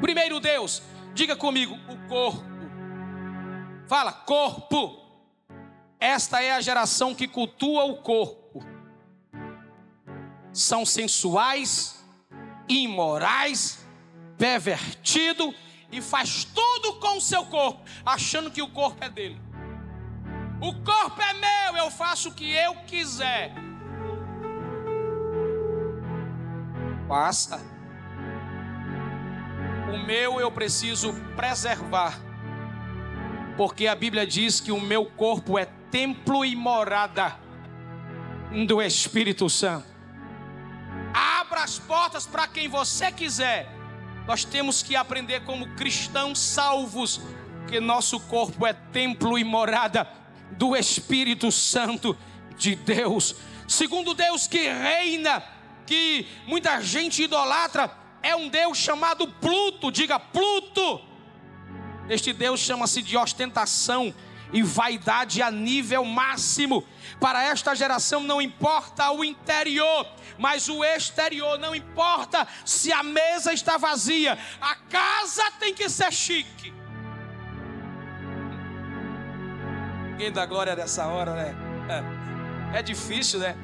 Primeiro 0.00 0.38
Deus, 0.38 0.82
diga 1.14 1.34
comigo, 1.34 1.74
o 1.88 2.08
corpo. 2.08 2.44
Fala, 3.88 4.12
corpo. 4.12 5.02
Esta 5.98 6.42
é 6.42 6.52
a 6.52 6.60
geração 6.60 7.14
que 7.14 7.26
cultua 7.26 7.84
o 7.84 7.96
corpo. 7.96 8.62
São 10.52 10.84
sensuais, 10.84 12.04
imorais, 12.68 13.86
pervertido 14.36 15.54
e 15.90 16.02
faz 16.02 16.44
tudo 16.44 16.96
com 17.00 17.16
o 17.16 17.20
seu 17.20 17.46
corpo, 17.46 17.82
achando 18.04 18.50
que 18.50 18.60
o 18.60 18.68
corpo 18.68 19.02
é 19.02 19.08
dele. 19.08 19.40
O 20.60 20.74
corpo 20.82 21.20
é 21.22 21.32
meu, 21.32 21.76
eu 21.78 21.90
faço 21.90 22.28
o 22.28 22.34
que 22.34 22.50
eu 22.50 22.74
quiser. 22.86 23.65
Passa. 27.08 27.60
O 29.92 29.98
meu 29.98 30.40
eu 30.40 30.50
preciso 30.50 31.12
preservar. 31.36 32.18
Porque 33.56 33.86
a 33.86 33.94
Bíblia 33.94 34.26
diz 34.26 34.60
que 34.60 34.72
o 34.72 34.80
meu 34.80 35.06
corpo 35.06 35.58
é 35.58 35.64
templo 35.90 36.44
e 36.44 36.54
morada 36.54 37.36
do 38.66 38.82
Espírito 38.82 39.48
Santo. 39.48 39.86
Abra 41.14 41.62
as 41.62 41.78
portas 41.78 42.26
para 42.26 42.46
quem 42.46 42.68
você 42.68 43.10
quiser, 43.10 43.72
Nós 44.26 44.44
temos 44.44 44.82
que 44.82 44.96
aprender 44.96 45.44
como 45.44 45.68
cristãos 45.76 46.40
salvos 46.40 47.20
que 47.68 47.78
nosso 47.80 48.18
corpo 48.20 48.66
é 48.66 48.72
templo 48.72 49.38
e 49.38 49.44
morada 49.44 50.08
do 50.52 50.76
Espírito 50.76 51.52
Santo 51.52 52.16
de 52.56 52.74
Deus. 52.74 53.36
Segundo 53.68 54.14
Deus 54.14 54.46
que 54.46 54.68
reina, 54.68 55.42
que 55.86 56.26
muita 56.46 56.80
gente 56.82 57.22
idolatra, 57.22 57.90
é 58.22 58.34
um 58.34 58.48
Deus 58.48 58.76
chamado 58.76 59.28
Pluto, 59.28 59.92
diga 59.92 60.18
Pluto. 60.18 61.00
Este 62.08 62.32
Deus 62.32 62.60
chama-se 62.60 63.02
de 63.02 63.16
ostentação 63.16 64.14
e 64.52 64.62
vaidade 64.62 65.42
a 65.42 65.50
nível 65.50 66.04
máximo. 66.04 66.84
Para 67.20 67.44
esta 67.44 67.74
geração 67.74 68.22
não 68.22 68.40
importa 68.40 69.10
o 69.10 69.24
interior, 69.24 70.06
mas 70.38 70.68
o 70.68 70.84
exterior 70.84 71.58
não 71.58 71.74
importa 71.74 72.46
se 72.64 72.92
a 72.92 73.02
mesa 73.02 73.52
está 73.52 73.76
vazia, 73.76 74.38
a 74.60 74.74
casa 74.74 75.50
tem 75.58 75.74
que 75.74 75.88
ser 75.88 76.12
chique. 76.12 76.74
Quem 80.18 80.32
dá 80.32 80.46
glória 80.46 80.74
nessa 80.74 81.06
hora, 81.06 81.34
né? 81.34 81.54
É, 82.72 82.78
é 82.78 82.82
difícil, 82.82 83.38
né? 83.38 83.54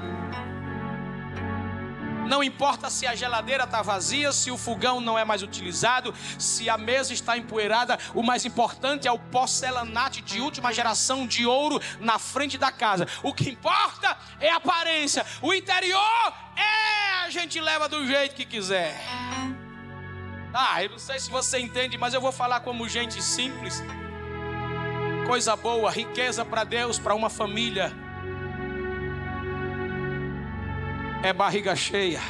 Não 2.27 2.43
importa 2.43 2.89
se 2.89 3.07
a 3.07 3.15
geladeira 3.15 3.65
está 3.65 3.83
vazia, 3.83 4.33
se 4.33 4.51
o 4.51 4.57
fogão 4.57 5.01
não 5.01 5.19
é 5.19 5.25
mais 5.25 5.43
utilizado, 5.43 6.15
se 6.39 6.71
a 6.71 6.79
mesa 6.79 7.13
está 7.13 7.37
empoeirada, 7.37 7.99
o 8.15 8.23
mais 8.23 8.45
importante 8.45 9.09
é 9.09 9.13
o 9.13 9.19
porcelanate 9.19 10.23
de 10.23 10.41
última 10.41 10.73
geração 10.73 11.27
de 11.27 11.45
ouro 11.45 11.81
na 12.01 12.19
frente 12.19 12.57
da 12.57 12.71
casa. 12.71 13.07
O 13.23 13.35
que 13.35 13.51
importa 13.51 14.17
é 14.41 14.51
a 14.51 14.57
aparência, 14.57 15.27
o 15.41 15.53
interior 15.53 16.33
é 16.57 17.25
a 17.25 17.31
gente 17.31 17.61
leva 17.61 17.89
do 17.89 18.07
jeito 18.07 18.35
que 18.35 18.45
quiser. 18.45 19.01
Ah, 20.55 20.83
eu 20.83 20.91
não 20.91 20.99
sei 20.99 21.19
se 21.19 21.31
você 21.31 21.59
entende, 21.59 21.97
mas 21.97 22.13
eu 22.13 22.21
vou 22.21 22.33
falar 22.33 22.61
como 22.61 22.89
gente 22.89 23.23
simples. 23.23 23.83
Coisa 25.27 25.57
boa, 25.57 25.91
riqueza 25.91 26.45
para 26.45 26.63
Deus, 26.63 26.99
para 26.99 27.15
uma 27.15 27.31
família 27.31 27.93
é 31.23 31.33
barriga 31.33 31.75
cheia. 31.77 32.21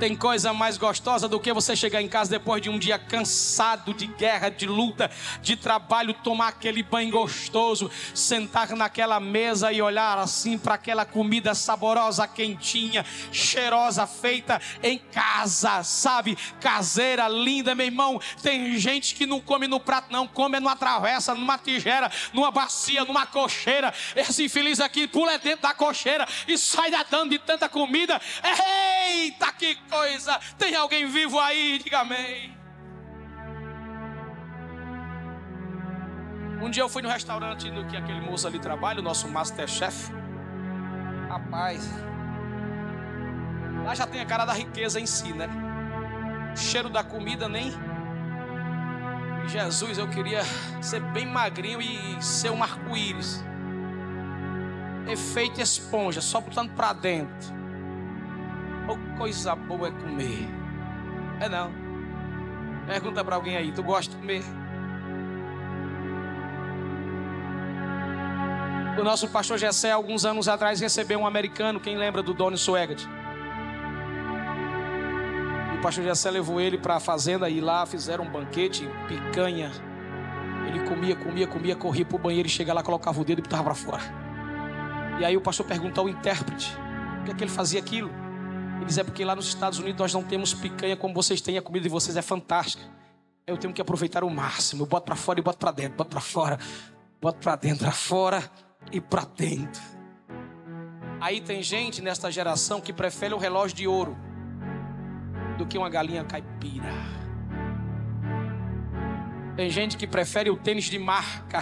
Tem 0.00 0.16
coisa 0.16 0.52
mais 0.52 0.76
gostosa 0.76 1.28
do 1.28 1.38
que 1.38 1.52
você 1.52 1.76
chegar 1.76 2.02
em 2.02 2.08
casa 2.08 2.28
depois 2.28 2.60
de 2.60 2.68
um 2.68 2.78
dia 2.78 2.98
cansado 2.98 3.94
de 3.94 4.06
guerra, 4.06 4.48
de 4.48 4.66
luta, 4.66 5.08
de 5.40 5.56
trabalho, 5.56 6.12
tomar 6.12 6.48
aquele 6.48 6.82
banho 6.82 7.12
gostoso, 7.12 7.90
sentar 8.12 8.70
naquela 8.70 9.20
mesa 9.20 9.72
e 9.72 9.80
olhar 9.80 10.18
assim 10.18 10.58
para 10.58 10.74
aquela 10.74 11.04
comida 11.04 11.54
saborosa, 11.54 12.26
quentinha, 12.26 13.06
cheirosa, 13.30 14.04
feita 14.04 14.60
em 14.82 14.98
casa, 14.98 15.82
sabe? 15.84 16.36
Caseira, 16.60 17.28
linda, 17.28 17.74
meu 17.74 17.86
irmão. 17.86 18.20
Tem 18.42 18.76
gente 18.76 19.14
que 19.14 19.24
não 19.24 19.40
come 19.40 19.68
no 19.68 19.78
prato, 19.78 20.12
não, 20.12 20.26
come 20.26 20.58
numa 20.58 20.74
travessa, 20.74 21.34
numa 21.34 21.56
tigela, 21.56 22.10
numa 22.32 22.50
bacia, 22.50 23.04
numa 23.04 23.26
cocheira. 23.26 23.94
Esse 24.16 24.44
infeliz 24.44 24.80
aqui 24.80 25.06
pula 25.06 25.38
dentro 25.38 25.62
da 25.62 25.72
cocheira 25.72 26.26
e 26.48 26.58
sai 26.58 26.90
datando 26.90 27.30
de 27.30 27.38
tanta 27.38 27.68
comida. 27.68 28.20
Eita, 28.42 29.52
que 29.52 29.78
coisa. 29.94 30.40
Tem 30.58 30.74
alguém 30.74 31.06
vivo 31.06 31.38
aí? 31.38 31.78
Diga 31.78 32.00
amém. 32.00 32.56
Um 36.60 36.70
dia 36.70 36.82
eu 36.82 36.88
fui 36.88 37.02
no 37.02 37.08
restaurante 37.08 37.70
no 37.70 37.86
que 37.86 37.96
aquele 37.96 38.20
moço 38.20 38.46
ali 38.46 38.58
trabalha, 38.58 39.00
o 39.00 39.02
nosso 39.02 39.28
Masterchef. 39.28 40.10
Rapaz, 41.28 41.88
lá 43.84 43.94
já 43.94 44.06
tem 44.06 44.20
a 44.20 44.26
cara 44.26 44.44
da 44.44 44.52
riqueza 44.52 44.98
em 44.98 45.06
si, 45.06 45.32
né? 45.32 45.48
O 46.54 46.56
cheiro 46.56 46.88
da 46.88 47.04
comida 47.04 47.48
nem. 47.48 47.72
Jesus, 49.46 49.98
eu 49.98 50.08
queria 50.08 50.42
ser 50.80 51.00
bem 51.00 51.26
magrinho 51.26 51.82
e 51.82 52.22
ser 52.22 52.50
um 52.50 52.62
arco-íris. 52.62 53.44
Efeito 55.06 55.60
esponja, 55.60 56.22
só 56.22 56.40
botando 56.40 56.70
para 56.74 56.94
dentro. 56.94 57.63
Coisa 59.18 59.54
boa 59.54 59.88
é 59.88 59.90
comer. 59.90 60.48
É 61.40 61.48
não. 61.48 61.70
Pergunta 62.86 63.24
para 63.24 63.36
alguém 63.36 63.56
aí, 63.56 63.72
tu 63.72 63.82
gosta 63.82 64.12
de 64.12 64.20
comer? 64.20 64.42
O 68.98 69.02
nosso 69.02 69.28
pastor 69.28 69.58
Gessé, 69.58 69.90
alguns 69.90 70.24
anos 70.24 70.48
atrás, 70.48 70.80
recebeu 70.80 71.18
um 71.18 71.26
americano, 71.26 71.80
quem 71.80 71.96
lembra 71.96 72.22
do 72.22 72.32
Donny 72.32 72.56
Swaggart? 72.56 73.04
O 75.76 75.82
pastor 75.82 76.04
Gessé 76.04 76.30
levou 76.30 76.60
ele 76.60 76.78
para 76.78 76.96
a 76.96 77.00
fazenda 77.00 77.48
e 77.50 77.60
lá 77.60 77.84
fizeram 77.86 78.24
um 78.24 78.30
banquete, 78.30 78.88
picanha. 79.08 79.70
Ele 80.68 80.80
comia, 80.88 81.16
comia, 81.16 81.46
comia, 81.46 81.76
corria 81.76 82.04
para 82.04 82.16
o 82.16 82.18
banheiro 82.18 82.46
e 82.46 82.50
chegava 82.50 82.78
lá, 82.78 82.82
colocava 82.84 83.20
o 83.20 83.24
dedo 83.24 83.40
e 83.40 83.42
botava 83.42 83.64
para 83.64 83.74
fora. 83.74 84.02
E 85.18 85.24
aí 85.24 85.36
o 85.36 85.40
pastor 85.40 85.66
perguntou 85.66 86.02
ao 86.02 86.08
intérprete, 86.08 86.76
por 87.16 87.24
que, 87.24 87.30
é 87.32 87.34
que 87.34 87.44
ele 87.44 87.50
fazia 87.50 87.80
aquilo? 87.80 88.23
Ele 88.76 88.84
diz: 88.86 88.98
é 88.98 89.04
porque 89.04 89.24
lá 89.24 89.34
nos 89.34 89.46
Estados 89.46 89.78
Unidos 89.78 90.00
nós 90.00 90.14
não 90.14 90.22
temos 90.22 90.54
picanha 90.54 90.96
como 90.96 91.14
vocês 91.14 91.40
têm, 91.40 91.58
a 91.58 91.62
comida 91.62 91.84
de 91.84 91.88
vocês 91.88 92.16
é 92.16 92.22
fantástica. 92.22 92.84
Eu 93.46 93.56
tenho 93.56 93.74
que 93.74 93.80
aproveitar 93.80 94.24
o 94.24 94.30
máximo. 94.30 94.82
Eu 94.82 94.86
boto 94.86 95.06
para 95.06 95.16
fora 95.16 95.38
e 95.38 95.42
boto 95.42 95.58
para 95.58 95.70
dentro, 95.70 95.96
boto 95.96 96.10
para 96.10 96.20
fora, 96.20 96.58
boto 97.20 97.38
para 97.38 97.56
dentro, 97.56 97.84
para 97.84 97.92
fora 97.92 98.50
e 98.90 99.00
para 99.00 99.24
dentro. 99.24 99.82
Aí 101.20 101.40
tem 101.40 101.62
gente 101.62 102.02
nesta 102.02 102.30
geração 102.30 102.80
que 102.80 102.92
prefere 102.92 103.34
um 103.34 103.38
relógio 103.38 103.76
de 103.76 103.86
ouro 103.86 104.16
do 105.56 105.66
que 105.66 105.78
uma 105.78 105.88
galinha 105.88 106.24
caipira. 106.24 106.92
Tem 109.56 109.70
gente 109.70 109.96
que 109.96 110.06
prefere 110.06 110.50
o 110.50 110.56
tênis 110.56 110.84
de 110.84 110.98
marca 110.98 111.60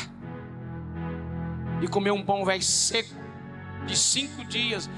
e 1.82 1.88
comer 1.88 2.10
um 2.10 2.24
pão 2.24 2.44
velho 2.44 2.62
seco 2.62 3.14
de 3.86 3.96
cinco 3.96 4.44
dias 4.44 4.88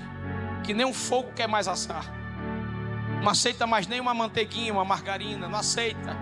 que 0.65 0.75
nem 0.75 0.87
um 0.87 0.95
fogo 0.95 1.31
quer 1.37 1.47
mais 1.47 1.69
assar. 1.69 2.05
Não 3.23 3.31
aceita 3.31 3.67
mais 3.67 3.87
nem 3.87 4.01
uma 4.01 4.15
manteiguinha, 4.15 4.73
uma 4.73 4.85
margarina, 4.85 5.49
não 5.49 5.59
aceita. 5.59 6.17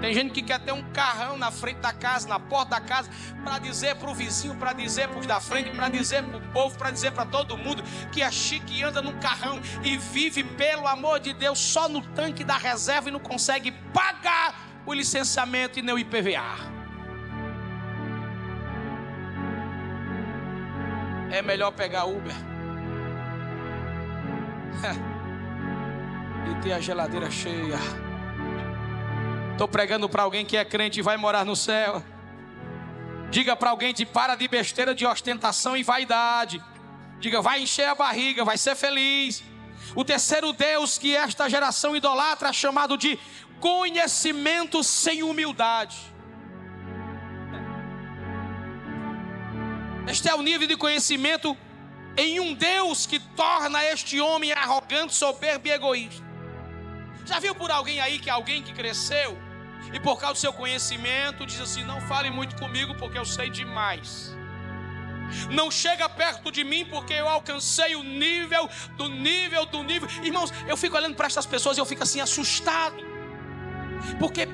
Tem 0.00 0.14
gente 0.14 0.32
que 0.32 0.42
quer 0.42 0.58
ter 0.58 0.72
um 0.72 0.82
carrão 0.92 1.36
na 1.36 1.50
frente 1.50 1.76
da 1.76 1.92
casa, 1.92 2.26
na 2.26 2.40
porta 2.40 2.70
da 2.70 2.80
casa, 2.80 3.10
para 3.44 3.58
dizer 3.58 3.96
para 3.96 4.10
o 4.10 4.14
vizinho, 4.14 4.54
para 4.56 4.72
dizer 4.72 5.08
para 5.08 5.18
os 5.18 5.26
da 5.26 5.38
frente, 5.40 5.70
para 5.70 5.90
dizer 5.90 6.22
para 6.22 6.38
o 6.38 6.40
povo, 6.52 6.76
para 6.78 6.90
dizer 6.90 7.12
para 7.12 7.26
todo 7.26 7.56
mundo 7.56 7.82
que 8.10 8.22
é 8.22 8.30
chique 8.30 8.78
e 8.78 8.82
anda 8.82 9.02
num 9.02 9.18
carrão 9.20 9.60
e 9.82 9.98
vive, 9.98 10.42
pelo 10.42 10.86
amor 10.86 11.20
de 11.20 11.34
Deus, 11.34 11.58
só 11.58 11.86
no 11.86 12.00
tanque 12.00 12.42
da 12.42 12.56
reserva 12.56 13.10
e 13.10 13.12
não 13.12 13.20
consegue 13.20 13.72
pagar 13.92 14.54
o 14.86 14.94
licenciamento 14.94 15.78
e 15.78 15.82
nem 15.82 15.94
o 15.94 15.98
IPVA. 15.98 16.80
É 21.30 21.42
melhor 21.42 21.70
pegar 21.72 22.06
Uber 22.06 22.49
e 26.50 26.62
ter 26.62 26.72
a 26.72 26.80
geladeira 26.80 27.30
cheia. 27.30 27.78
Estou 29.52 29.68
pregando 29.68 30.08
para 30.08 30.22
alguém 30.22 30.44
que 30.44 30.56
é 30.56 30.64
crente 30.64 31.00
e 31.00 31.02
vai 31.02 31.16
morar 31.16 31.44
no 31.44 31.54
céu. 31.54 32.02
Diga 33.30 33.54
para 33.54 33.70
alguém 33.70 33.92
de 33.94 34.04
para 34.06 34.34
de 34.34 34.48
besteira, 34.48 34.94
de 34.94 35.06
ostentação 35.06 35.76
e 35.76 35.82
vaidade. 35.82 36.62
Diga, 37.18 37.42
vai 37.42 37.62
encher 37.62 37.86
a 37.86 37.94
barriga, 37.94 38.44
vai 38.44 38.56
ser 38.56 38.74
feliz. 38.74 39.42
O 39.94 40.04
terceiro 40.04 40.52
Deus 40.52 40.98
que 40.98 41.14
esta 41.14 41.48
geração 41.48 41.94
idolatra 41.94 42.48
é 42.48 42.52
chamado 42.52 42.96
de 42.96 43.18
conhecimento 43.60 44.82
sem 44.82 45.22
humildade. 45.22 45.96
Este 50.08 50.28
é 50.28 50.34
o 50.34 50.42
nível 50.42 50.66
de 50.66 50.76
conhecimento 50.76 51.56
em 52.16 52.40
um 52.40 52.54
Deus 52.54 53.06
que 53.06 53.18
torna 53.18 53.84
este 53.84 54.20
homem 54.20 54.52
arrogante, 54.52 55.14
soberbo 55.14 55.68
e 55.68 55.70
egoísta. 55.70 56.24
Já 57.24 57.38
viu 57.38 57.54
por 57.54 57.70
alguém 57.70 58.00
aí 58.00 58.18
que 58.18 58.28
é 58.28 58.32
alguém 58.32 58.62
que 58.62 58.72
cresceu 58.72 59.38
e 59.92 60.00
por 60.00 60.18
causa 60.18 60.34
do 60.34 60.38
seu 60.38 60.52
conhecimento 60.52 61.46
diz 61.46 61.60
assim: 61.60 61.84
não 61.84 62.00
fale 62.02 62.30
muito 62.30 62.56
comigo 62.56 62.94
porque 62.96 63.18
eu 63.18 63.24
sei 63.24 63.50
demais. 63.50 64.34
Não 65.48 65.70
chega 65.70 66.08
perto 66.08 66.50
de 66.50 66.64
mim 66.64 66.84
porque 66.84 67.12
eu 67.12 67.28
alcancei 67.28 67.94
o 67.94 68.02
nível 68.02 68.68
do 68.96 69.08
nível 69.08 69.64
do 69.66 69.82
nível. 69.82 70.08
Irmãos, 70.22 70.52
eu 70.66 70.76
fico 70.76 70.96
olhando 70.96 71.14
para 71.14 71.26
estas 71.26 71.46
pessoas 71.46 71.76
e 71.76 71.80
eu 71.80 71.86
fico 71.86 72.02
assim 72.02 72.20
assustado. 72.20 72.96
Porque 74.18 74.48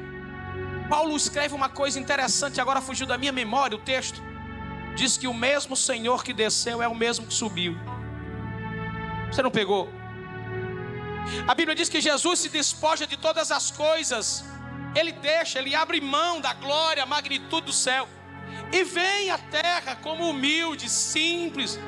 Paulo 0.90 1.16
escreve 1.16 1.54
uma 1.54 1.68
coisa 1.68 1.98
interessante, 1.98 2.60
agora 2.60 2.80
fugiu 2.80 3.06
da 3.06 3.16
minha 3.16 3.32
memória 3.32 3.76
o 3.76 3.80
texto 3.80 4.22
diz 4.96 5.16
que 5.16 5.28
o 5.28 5.34
mesmo 5.34 5.76
Senhor 5.76 6.24
que 6.24 6.32
desceu 6.32 6.82
é 6.82 6.88
o 6.88 6.94
mesmo 6.94 7.26
que 7.26 7.34
subiu. 7.34 7.76
Você 9.30 9.42
não 9.42 9.50
pegou? 9.50 9.88
A 11.46 11.54
Bíblia 11.54 11.74
diz 11.74 11.88
que 11.88 12.00
Jesus 12.00 12.40
se 12.40 12.48
despoja 12.48 13.06
de 13.06 13.16
todas 13.16 13.50
as 13.50 13.70
coisas, 13.70 14.44
ele 14.94 15.12
deixa, 15.12 15.58
ele 15.58 15.74
abre 15.74 16.00
mão 16.00 16.40
da 16.40 16.54
glória, 16.54 17.04
magnitude 17.04 17.66
do 17.66 17.72
céu, 17.72 18.08
e 18.72 18.82
vem 18.84 19.30
à 19.30 19.38
terra 19.38 19.96
como 19.96 20.30
humilde, 20.30 20.88
simples, 20.88 21.78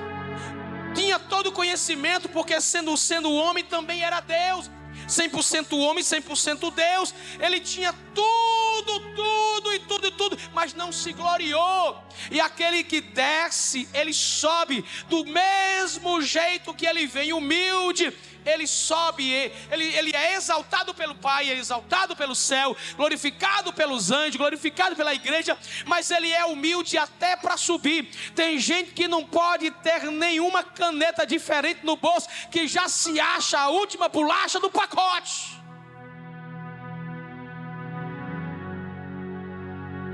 tinha 0.95 1.19
todo 1.19 1.49
o 1.49 1.53
conhecimento, 1.53 2.29
porque 2.29 2.61
sendo, 2.61 2.97
sendo 2.97 3.33
homem 3.33 3.65
também 3.65 4.03
era 4.03 4.21
Deus, 4.21 4.71
100% 5.09 5.77
homem, 5.79 6.05
100% 6.05 6.73
Deus. 6.73 7.15
Ele 7.41 7.61
tinha 7.61 7.93
tudo, 8.15 9.01
tudo 9.15 9.73
e 9.73 9.79
tudo 9.81 10.07
e 10.07 10.11
tudo, 10.13 10.39
mas 10.53 10.75
não 10.75 10.93
se 10.93 11.13
gloriou. 11.13 12.03
E 12.31 12.41
aquele 12.41 12.85
que 12.85 13.01
desce, 13.01 13.89
ele 13.93 14.13
sobe 14.13 14.85
do 15.09 15.25
mesmo 15.25 16.21
jeito 16.21 16.75
que 16.75 16.87
ele 16.87 17.07
vem, 17.07 17.33
humilde 17.33 18.13
ele 18.49 18.67
sobe, 18.67 19.31
ele, 19.71 19.85
ele 19.97 20.17
é 20.17 20.35
exaltado 20.35 20.95
pelo 20.95 21.15
Pai, 21.15 21.51
é 21.51 21.55
exaltado 21.55 22.17
pelo 22.17 22.35
céu, 22.35 22.77
glorificado 22.97 23.73
pelos 23.73 24.11
anjos, 24.11 24.37
glorificado 24.37 24.97
pela 24.97 25.15
igreja, 25.15 25.57
mas 25.87 26.11
ele 26.11 26.31
é 26.33 26.45
humilde 26.45 26.97
até 26.97 27.37
para 27.37 27.57
subir. 27.57 28.09
Tem 28.35 28.59
gente 28.59 28.93
que 28.93 29.09
não 29.09 29.25
pode 29.25 29.71
ter 29.71 30.05
nenhuma 30.11 30.63
caneta 30.63 31.27
diferente 31.27 31.85
no 31.85 31.97
bolso, 31.97 32.29
que 32.51 32.67
já 32.67 32.89
se 32.89 33.21
acha 33.21 33.59
a 33.59 33.69
última 33.69 34.09
bolacha 34.09 34.59
do 34.59 34.71
pacote. 34.71 35.59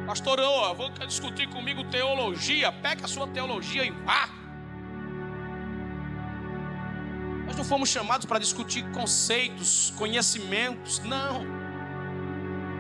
Pastor, 0.06 0.38
eu 0.38 0.74
vou 0.74 0.90
discutir 0.90 1.48
comigo 1.48 1.82
teologia. 1.84 2.70
Pega 2.70 3.06
a 3.06 3.08
sua 3.08 3.26
teologia 3.26 3.84
e 3.84 3.90
vá. 3.90 4.43
Nós 7.54 7.58
não 7.60 7.64
fomos 7.68 7.88
chamados 7.88 8.26
para 8.26 8.40
discutir 8.40 8.84
conceitos, 8.90 9.92
conhecimentos, 9.96 10.98
não. 10.98 11.46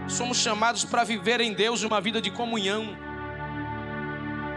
Somos 0.08 0.36
chamados 0.38 0.84
para 0.84 1.04
viver 1.04 1.40
em 1.40 1.54
Deus 1.54 1.84
uma 1.84 2.00
vida 2.00 2.20
de 2.20 2.28
comunhão. 2.28 2.98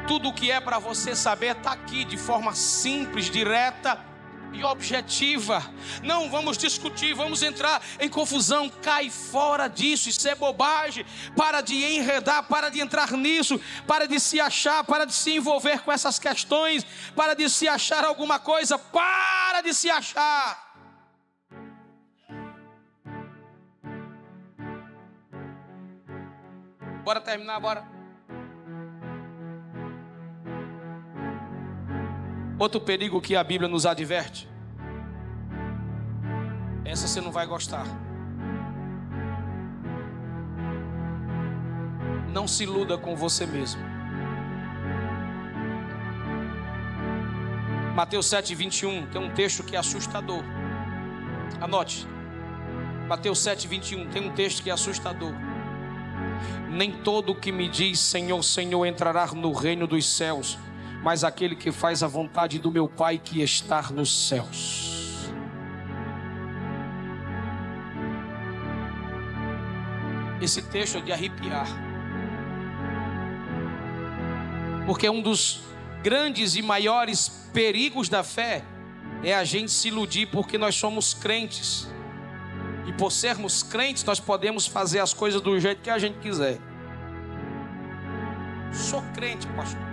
Tudo 0.08 0.30
o 0.30 0.34
que 0.34 0.49
é 0.49 0.60
para 0.60 0.80
você 0.80 1.15
saber 1.15 1.56
está 1.56 1.71
aqui 1.71 2.03
de 2.03 2.17
forma 2.17 2.56
simples, 2.56 3.30
direta 3.30 4.03
e 4.53 4.63
objetiva. 4.63 5.63
Não 6.03 6.29
vamos 6.29 6.57
discutir, 6.57 7.13
vamos 7.13 7.41
entrar 7.43 7.81
em 7.99 8.10
confusão. 8.10 8.69
Cai 8.81 9.10
fora 9.10 9.67
disso, 9.67 10.10
isso 10.10 10.27
é 10.27 10.36
bobagem. 10.36 11.05
Para 11.36 11.62
de 11.62 11.83
enredar, 11.83 12.43
para 12.43 12.69
de 12.69 12.79
entrar 12.79 13.12
nisso, 13.12 13.60
para 13.86 14.07
de 14.07 14.19
se 14.19 14.39
achar, 14.39 14.83
para 14.83 15.05
de 15.05 15.13
se 15.13 15.31
envolver 15.31 15.81
com 15.81 15.91
essas 15.91 16.19
questões, 16.19 16.86
para 17.15 17.33
de 17.33 17.49
se 17.49 17.67
achar 17.67 18.03
alguma 18.03 18.39
coisa, 18.39 18.77
para 18.77 19.62
de 19.62 19.73
se 19.73 19.89
achar. 19.89 20.65
Bora 27.03 27.21
terminar, 27.21 27.60
bora. 27.62 27.96
Outro 32.60 32.82
perigo 32.82 33.22
que 33.22 33.36
a 33.36 33.43
Bíblia 33.43 33.70
nos 33.70 33.86
adverte. 33.86 34.50
Essa 36.84 37.08
você 37.08 37.22
não 37.22 37.32
vai 37.32 37.46
gostar. 37.46 37.86
Não 42.34 42.48
se 42.48 42.63
iluda 42.63 42.98
com 42.98 43.15
você 43.15 43.46
mesmo. 43.46 43.80
Mateus 47.93 48.26
7, 48.28 48.56
21 48.56 49.08
tem 49.08 49.22
um 49.22 49.30
texto 49.32 49.63
que 49.63 49.76
é 49.76 49.80
assustador. 49.80 50.43
Anote. 51.62 52.08
Mateus 53.08 53.39
7, 53.39 53.67
21 53.67 54.10
tem 54.10 54.30
um 54.30 54.34
texto 54.34 54.63
que 54.63 54.70
é 54.72 54.74
assustador. 54.74 55.34
Nem 56.72 56.91
todo 56.91 57.36
que 57.36 57.52
me 57.52 57.67
diz 57.67 58.00
Senhor, 58.00 58.41
Senhor 58.43 58.86
entrará 58.86 59.28
no 59.28 59.52
reino 59.52 59.86
dos 59.86 60.08
céus 60.08 60.58
mas 61.08 61.24
aquele 61.24 61.56
que 61.56 61.72
faz 61.72 62.04
a 62.04 62.08
vontade 62.08 62.60
do 62.60 62.70
meu 62.70 62.86
Pai 62.86 63.17
que 63.17 63.41
está 63.41 63.82
nos 63.93 64.28
céus. 64.28 65.32
Esse 70.41 70.62
texto 70.63 70.98
é 70.98 71.02
de 71.02 71.13
arrepiar, 71.13 71.65
porque 74.86 75.10
um 75.10 75.22
dos 75.22 75.62
grandes 76.04 76.58
e 76.58 76.62
maiores 76.62 77.30
perigos 77.54 78.10
da 78.10 78.22
fé 78.22 78.65
é 79.24 79.34
a 79.34 79.46
gente 79.46 79.72
se 79.72 79.88
iludir 79.88 80.26
porque 80.26 80.58
nós 80.58 80.76
somos 80.76 81.13
crentes. 81.13 81.88
E 82.86 82.91
por 82.91 83.13
sermos 83.13 83.63
crentes, 83.63 84.04
nós 84.04 84.20
podemos 84.20 84.67
fazer 84.67 85.00
as 85.00 85.13
coisas 85.13 85.39
do 85.39 85.58
jeito 85.58 85.82
que 85.82 85.89
a 85.89 85.98
gente 85.98 86.17
quiser. 86.20 86.58
Sou 88.74 89.02
crente, 89.13 89.48
pastor. 89.56 89.87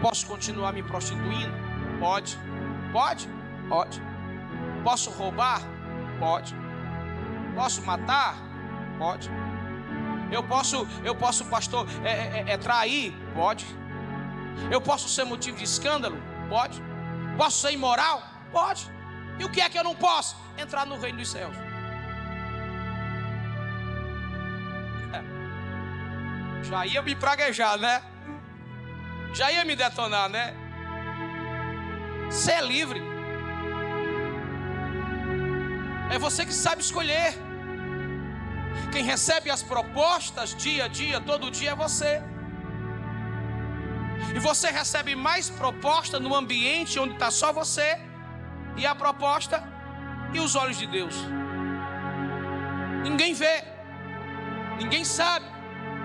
Posso 0.00 0.26
continuar 0.26 0.72
me 0.72 0.82
prostituindo? 0.82 1.52
Pode. 1.98 2.38
Pode? 2.92 3.28
Pode. 3.68 4.02
Posso 4.84 5.10
roubar? 5.10 5.60
Pode. 6.18 6.54
Posso 7.54 7.84
matar? 7.84 8.36
Pode. 8.98 9.30
Eu 10.30 10.42
posso, 10.42 10.86
eu 11.04 11.14
posso, 11.14 11.44
pastor, 11.46 11.86
é, 12.04 12.10
é, 12.10 12.44
é, 12.46 12.52
é 12.52 12.58
trair? 12.58 13.14
Pode. 13.34 13.64
Eu 14.70 14.80
posso 14.80 15.08
ser 15.08 15.24
motivo 15.24 15.56
de 15.56 15.64
escândalo? 15.64 16.20
Pode. 16.48 16.82
Posso 17.36 17.60
ser 17.60 17.72
imoral? 17.72 18.22
Pode. 18.52 18.90
E 19.38 19.44
o 19.44 19.50
que 19.50 19.60
é 19.60 19.68
que 19.68 19.78
eu 19.78 19.84
não 19.84 19.94
posso? 19.94 20.36
Entrar 20.56 20.86
no 20.86 20.98
reino 20.98 21.18
dos 21.18 21.30
céus. 21.30 21.54
É. 25.12 26.64
Já 26.64 26.86
ia 26.86 27.02
me 27.02 27.14
praguejar, 27.14 27.78
né? 27.78 28.02
Já 29.32 29.50
ia 29.52 29.64
me 29.64 29.76
detonar, 29.76 30.28
né? 30.28 30.54
Você 32.30 32.52
é 32.52 32.60
livre. 32.60 33.02
É 36.10 36.18
você 36.18 36.44
que 36.44 36.52
sabe 36.52 36.82
escolher. 36.82 37.34
Quem 38.92 39.04
recebe 39.04 39.50
as 39.50 39.62
propostas 39.62 40.54
dia 40.54 40.84
a 40.84 40.88
dia, 40.88 41.20
todo 41.20 41.50
dia 41.50 41.70
é 41.70 41.74
você. 41.74 42.22
E 44.34 44.38
você 44.38 44.70
recebe 44.70 45.14
mais 45.14 45.48
proposta 45.50 46.18
no 46.18 46.34
ambiente 46.34 46.98
onde 46.98 47.14
está 47.14 47.30
só 47.30 47.52
você 47.52 47.98
e 48.76 48.86
a 48.86 48.94
proposta 48.94 49.62
e 50.32 50.40
os 50.40 50.54
olhos 50.54 50.78
de 50.78 50.86
Deus. 50.86 51.14
Ninguém 53.02 53.34
vê, 53.34 53.64
ninguém 54.78 55.04
sabe. 55.04 55.55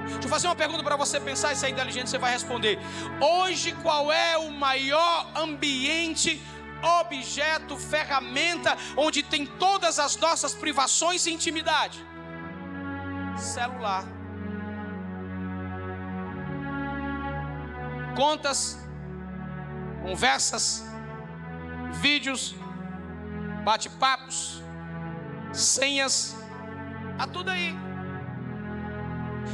Deixa 0.06 0.28
eu 0.28 0.30
fazer 0.30 0.48
uma 0.48 0.56
pergunta 0.56 0.84
para 0.84 0.96
você 0.96 1.20
pensar 1.20 1.54
e 1.54 1.56
se 1.56 1.66
é 1.66 1.70
inteligente 1.70 2.10
você 2.10 2.18
vai 2.18 2.32
responder. 2.32 2.80
Hoje, 3.20 3.72
qual 3.82 4.12
é 4.12 4.38
o 4.38 4.52
maior 4.52 5.32
ambiente, 5.36 6.42
objeto, 7.02 7.78
ferramenta 7.78 8.78
onde 8.98 9.24
tem 9.24 9.46
todas 9.46 10.00
as 10.00 10.16
nossas 10.18 10.54
privações 10.54 11.26
e 11.26 11.32
intimidade? 11.32 12.06
Celular. 13.38 14.06
Contas, 18.16 18.78
conversas, 20.02 20.84
vídeos, 21.94 22.56
bate-papos, 23.64 24.62
senhas, 25.54 26.36
tá 27.18 27.28
tudo 27.28 27.50
aí. 27.50 27.91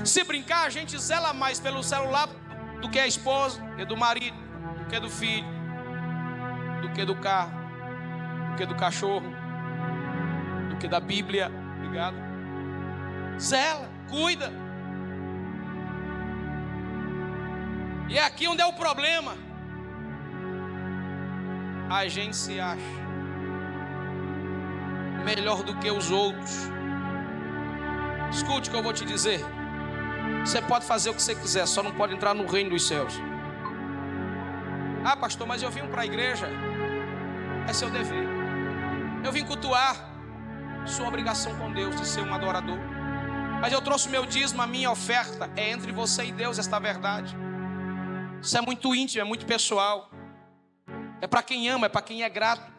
Se 0.04 0.24
brincar, 0.24 0.66
a 0.66 0.70
gente 0.70 0.98
zela 0.98 1.34
mais 1.34 1.60
pelo 1.60 1.84
celular 1.84 2.30
do 2.82 2.90
que 2.90 3.00
a 3.00 3.08
esposa, 3.08 3.62
do 3.62 3.76
que 3.76 3.86
do 3.86 3.98
marido, 3.98 4.38
do 4.80 4.86
que 4.86 5.00
do 5.00 5.10
filho, 5.10 5.48
do 6.82 6.90
que 6.90 7.04
do 7.06 7.16
carro, 7.16 7.52
do 8.52 8.56
que 8.56 8.66
do 8.66 8.76
cachorro, 8.76 9.30
do 10.70 10.78
que 10.78 10.88
da 10.88 11.00
Bíblia. 11.00 11.52
Obrigado. 11.78 12.16
Zela, 13.40 13.90
cuida. 14.10 14.52
E 18.10 18.18
é 18.18 18.24
aqui 18.24 18.48
onde 18.48 18.62
é 18.62 18.66
o 18.66 18.74
problema. 18.74 19.36
A 21.90 22.08
gente 22.08 22.36
se 22.36 22.60
acha 22.60 23.08
melhor 25.24 25.62
do 25.64 25.76
que 25.76 25.92
os 25.92 26.10
outros. 26.10 26.70
Escute 28.32 28.70
o 28.70 28.72
que 28.72 28.78
eu 28.78 28.84
vou 28.84 28.94
te 28.94 29.06
dizer. 29.06 29.42
Você 30.48 30.62
pode 30.62 30.86
fazer 30.86 31.10
o 31.10 31.14
que 31.14 31.22
você 31.22 31.36
quiser, 31.36 31.68
só 31.68 31.84
não 31.84 31.92
pode 31.92 32.14
entrar 32.14 32.34
no 32.34 32.46
reino 32.48 32.70
dos 32.70 32.88
céus. 32.88 33.14
Ah, 35.04 35.18
pastor, 35.18 35.46
mas 35.46 35.62
eu 35.62 35.70
vim 35.70 35.86
para 35.88 36.04
a 36.04 36.06
igreja. 36.06 36.48
É 37.68 37.74
seu 37.74 37.90
dever. 37.90 38.26
Eu 39.26 39.32
vim 39.34 39.44
cultuar. 39.44 40.10
Sua 40.86 41.06
obrigação 41.06 41.54
com 41.58 41.70
Deus 41.74 42.00
de 42.00 42.08
ser 42.08 42.22
um 42.22 42.34
adorador. 42.34 42.78
Mas 43.60 43.74
eu 43.74 43.82
trouxe 43.82 44.08
meu 44.08 44.26
dízimo, 44.26 44.62
a 44.62 44.68
minha 44.68 44.90
oferta. 44.90 45.52
É 45.58 45.70
entre 45.70 45.92
você 45.92 46.24
e 46.24 46.32
Deus 46.32 46.58
esta 46.58 46.80
verdade. 46.80 47.36
Isso 48.42 48.58
é 48.58 48.62
muito 48.62 48.96
íntimo, 48.96 49.20
é 49.20 49.26
muito 49.26 49.46
pessoal. 49.46 50.10
É 51.20 51.28
para 51.28 51.44
quem 51.44 51.68
ama, 51.68 51.88
é 51.88 51.90
para 51.90 52.02
quem 52.02 52.24
é 52.24 52.30
grato. 52.30 52.72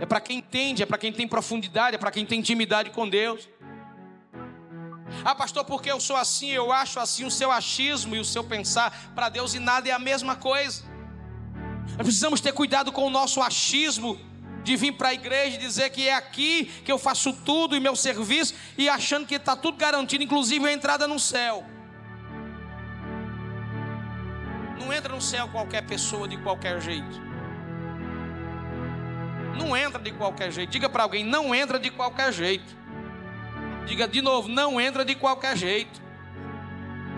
É 0.00 0.06
para 0.06 0.20
quem 0.20 0.38
entende, 0.38 0.82
é 0.82 0.86
para 0.86 0.98
quem 0.98 1.12
tem 1.12 1.28
profundidade, 1.28 1.94
é 1.94 1.98
para 1.98 2.10
quem 2.10 2.26
tem 2.26 2.40
intimidade 2.40 2.90
com 2.90 3.08
Deus. 3.08 3.48
Ah, 5.24 5.34
pastor, 5.34 5.64
porque 5.64 5.90
eu 5.90 6.00
sou 6.00 6.16
assim, 6.16 6.50
eu 6.50 6.72
acho 6.72 6.98
assim, 6.98 7.24
o 7.24 7.30
seu 7.30 7.52
achismo 7.52 8.16
e 8.16 8.18
o 8.18 8.24
seu 8.24 8.42
pensar 8.42 9.12
para 9.14 9.28
Deus 9.28 9.54
e 9.54 9.58
nada 9.58 9.88
é 9.88 9.92
a 9.92 9.98
mesma 9.98 10.36
coisa. 10.36 10.82
Nós 11.96 12.02
precisamos 12.02 12.40
ter 12.40 12.52
cuidado 12.52 12.90
com 12.90 13.06
o 13.06 13.10
nosso 13.10 13.42
achismo 13.42 14.18
de 14.64 14.76
vir 14.76 14.92
para 14.92 15.10
a 15.10 15.14
igreja 15.14 15.56
e 15.56 15.58
dizer 15.58 15.90
que 15.90 16.08
é 16.08 16.14
aqui 16.14 16.64
que 16.84 16.90
eu 16.90 16.98
faço 16.98 17.32
tudo 17.32 17.76
e 17.76 17.80
meu 17.80 17.94
serviço 17.94 18.54
e 18.78 18.88
achando 18.88 19.26
que 19.26 19.34
está 19.34 19.54
tudo 19.54 19.76
garantido, 19.76 20.24
inclusive 20.24 20.66
a 20.66 20.72
entrada 20.72 21.06
no 21.06 21.18
céu. 21.18 21.64
Não 24.80 24.92
entra 24.92 25.14
no 25.14 25.20
céu 25.20 25.48
qualquer 25.48 25.86
pessoa 25.86 26.26
de 26.26 26.36
qualquer 26.38 26.80
jeito. 26.80 27.22
Não 29.56 29.76
entra 29.76 30.02
de 30.02 30.10
qualquer 30.12 30.50
jeito. 30.50 30.70
Diga 30.70 30.88
para 30.88 31.02
alguém: 31.04 31.24
não 31.24 31.54
entra 31.54 31.78
de 31.78 31.90
qualquer 31.90 32.32
jeito. 32.32 32.83
Diga 33.86 34.06
de 34.08 34.20
novo: 34.20 34.48
não 34.48 34.80
entra 34.80 35.04
de 35.04 35.14
qualquer 35.14 35.56
jeito. 35.56 36.02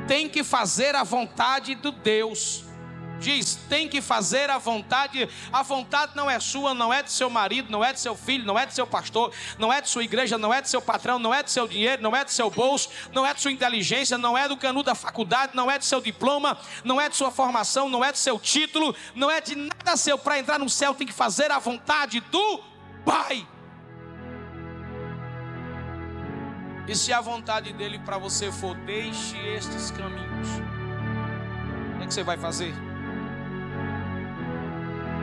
Tem 0.07 0.29
que 0.29 0.45
fazer 0.45 0.95
a 0.95 1.03
vontade 1.03 1.75
do 1.75 1.91
Deus 1.91 2.67
diz: 3.19 3.57
tem 3.69 3.89
que 3.89 4.01
fazer 4.01 4.51
a 4.51 4.59
vontade. 4.59 5.29
A 5.53 5.63
vontade 5.63 6.13
não 6.15 6.31
é 6.31 6.39
sua, 6.39 6.75
não 6.75 6.93
é 6.93 7.03
de 7.03 7.11
seu 7.11 7.29
marido, 7.29 7.71
não 7.71 7.85
é 7.85 7.93
de 7.93 8.01
seu 8.01 8.17
filho, 8.17 8.45
não 8.45 8.59
é 8.59 8.67
de 8.67 8.75
seu 8.75 8.87
pastor, 8.87 9.33
não 9.59 9.73
é 9.73 9.81
de 9.81 9.89
sua 9.89 10.05
igreja, 10.05 10.39
não 10.39 10.53
é 10.53 10.61
de 10.61 10.69
seu 10.69 10.81
patrão, 10.81 11.19
não 11.19 11.33
é 11.33 11.43
de 11.43 11.51
seu 11.51 11.67
dinheiro, 11.67 12.03
não 12.03 12.15
é 12.15 12.25
de 12.25 12.33
seu 12.33 12.51
bolso, 12.51 12.89
não 13.13 13.27
é 13.27 13.35
de 13.35 13.41
sua 13.41 13.53
inteligência, 13.53 14.17
não 14.19 14.37
é 14.37 14.49
do 14.49 14.57
canudo 14.57 14.87
da 14.87 14.95
faculdade, 14.95 15.53
não 15.55 15.71
é 15.71 15.79
de 15.79 15.85
seu 15.85 16.01
diploma, 16.01 16.59
não 16.85 17.01
é 17.01 17.09
de 17.09 17.17
sua 17.17 17.31
formação, 17.31 17.89
não 17.89 18.05
é 18.05 18.13
de 18.13 18.19
seu 18.19 18.39
título, 18.39 18.95
não 19.15 19.31
é 19.31 19.41
de 19.41 19.55
nada 19.57 19.97
seu. 19.97 20.19
Para 20.19 20.39
entrar 20.39 20.59
no 20.59 20.69
céu 20.69 20.95
tem 20.95 21.07
que 21.07 21.13
fazer 21.13 21.51
a 21.51 21.59
vontade 21.59 22.21
do 22.21 22.61
Pai. 23.05 23.47
E 26.89 26.95
se 26.95 27.13
a 27.13 27.21
vontade 27.21 27.73
dele 27.73 27.99
para 27.99 28.17
você 28.17 28.53
for, 28.53 28.77
deixe 28.77 29.37
estes 29.39 29.91
caminhos, 29.91 30.49
o 31.95 31.99
que, 31.99 32.05
é 32.05 32.07
que 32.07 32.15
você 32.15 32.23
vai 32.23 32.37
fazer? 32.37 32.73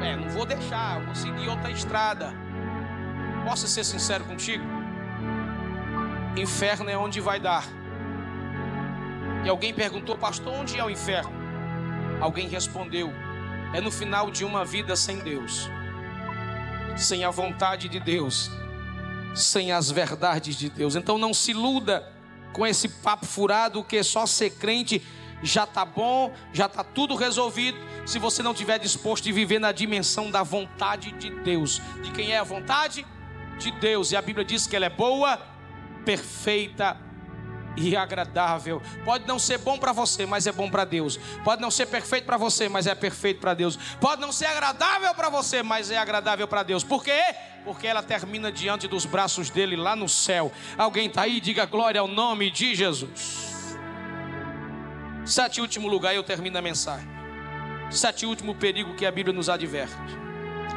É, 0.03 0.17
não 0.17 0.27
vou 0.29 0.45
deixar, 0.45 0.99
vou 0.99 1.15
seguir 1.15 1.47
outra 1.47 1.71
estrada. 1.71 2.33
Posso 3.45 3.67
ser 3.67 3.85
sincero 3.85 4.25
contigo? 4.25 4.63
Inferno 6.35 6.89
é 6.89 6.97
onde 6.97 7.21
vai 7.21 7.39
dar. 7.39 7.63
E 9.45 9.49
alguém 9.49 9.73
perguntou, 9.73 10.17
pastor, 10.17 10.53
onde 10.53 10.77
é 10.77 10.83
o 10.83 10.89
inferno? 10.89 11.31
Alguém 12.19 12.49
respondeu: 12.49 13.13
é 13.73 13.79
no 13.79 13.91
final 13.91 14.29
de 14.29 14.43
uma 14.43 14.65
vida 14.65 14.95
sem 14.95 15.19
Deus, 15.19 15.69
sem 16.97 17.23
a 17.23 17.29
vontade 17.29 17.87
de 17.87 17.99
Deus, 17.99 18.51
sem 19.33 19.71
as 19.71 19.89
verdades 19.89 20.55
de 20.55 20.69
Deus. 20.69 20.95
Então 20.95 21.17
não 21.17 21.33
se 21.33 21.51
iluda 21.51 22.07
com 22.51 22.65
esse 22.65 22.87
papo 22.87 23.25
furado 23.25 23.83
que 23.83 24.01
só 24.03 24.25
ser 24.25 24.51
crente 24.51 25.01
já 25.41 25.65
está 25.65 25.83
bom, 25.83 26.33
já 26.53 26.67
está 26.67 26.83
tudo 26.83 27.15
resolvido, 27.15 27.77
se 28.05 28.17
você 28.17 28.41
não 28.41 28.51
estiver 28.51 28.79
disposto 28.79 29.27
a 29.27 29.33
viver 29.33 29.59
na 29.59 29.71
dimensão 29.71 30.31
da 30.31 30.41
vontade 30.41 31.11
de 31.13 31.29
Deus. 31.29 31.81
De 32.01 32.11
quem 32.11 32.31
é 32.31 32.39
a 32.39 32.43
vontade? 32.43 33.05
De 33.59 33.71
Deus. 33.71 34.11
E 34.11 34.15
a 34.15 34.21
Bíblia 34.21 34.45
diz 34.45 34.65
que 34.65 34.75
ela 34.75 34.85
é 34.85 34.89
boa, 34.89 35.37
perfeita 36.05 36.97
e 37.75 37.95
agradável. 37.95 38.81
Pode 39.03 39.27
não 39.27 39.39
ser 39.39 39.57
bom 39.57 39.77
para 39.77 39.91
você, 39.91 40.25
mas 40.25 40.47
é 40.47 40.51
bom 40.51 40.69
para 40.69 40.85
Deus. 40.85 41.17
Pode 41.43 41.61
não 41.61 41.71
ser 41.71 41.87
perfeito 41.87 42.25
para 42.25 42.37
você, 42.37 42.69
mas 42.69 42.87
é 42.87 42.95
perfeito 42.95 43.39
para 43.39 43.53
Deus. 43.53 43.77
Pode 43.99 44.21
não 44.21 44.31
ser 44.31 44.45
agradável 44.45 45.13
para 45.13 45.29
você, 45.29 45.63
mas 45.63 45.91
é 45.91 45.97
agradável 45.97 46.47
para 46.47 46.63
Deus. 46.63 46.83
Por 46.83 47.03
quê? 47.03 47.21
Porque 47.63 47.87
ela 47.87 48.03
termina 48.03 48.51
diante 48.51 48.87
dos 48.87 49.05
braços 49.05 49.49
dele 49.49 49.75
lá 49.75 49.95
no 49.95 50.09
céu. 50.09 50.51
Alguém 50.77 51.07
está 51.07 51.23
aí? 51.23 51.39
Diga 51.39 51.65
glória 51.65 52.01
ao 52.01 52.07
nome 52.07 52.51
de 52.51 52.75
Jesus. 52.75 53.77
Sete 55.25 55.61
último 55.61 55.87
lugar, 55.87 56.13
eu 56.13 56.23
termino 56.23 56.57
a 56.57 56.61
mensagem. 56.61 57.07
Sete 57.89 58.25
último 58.25 58.55
perigo 58.55 58.95
que 58.95 59.05
a 59.05 59.11
Bíblia 59.11 59.33
nos 59.33 59.49
adverte. 59.49 59.95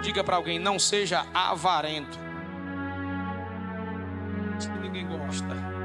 Diga 0.02 0.22
para 0.22 0.36
alguém: 0.36 0.58
não 0.58 0.78
seja 0.78 1.26
avarento. 1.34 2.18
Que 4.60 4.78
ninguém 4.78 5.06
gosta. 5.06 5.75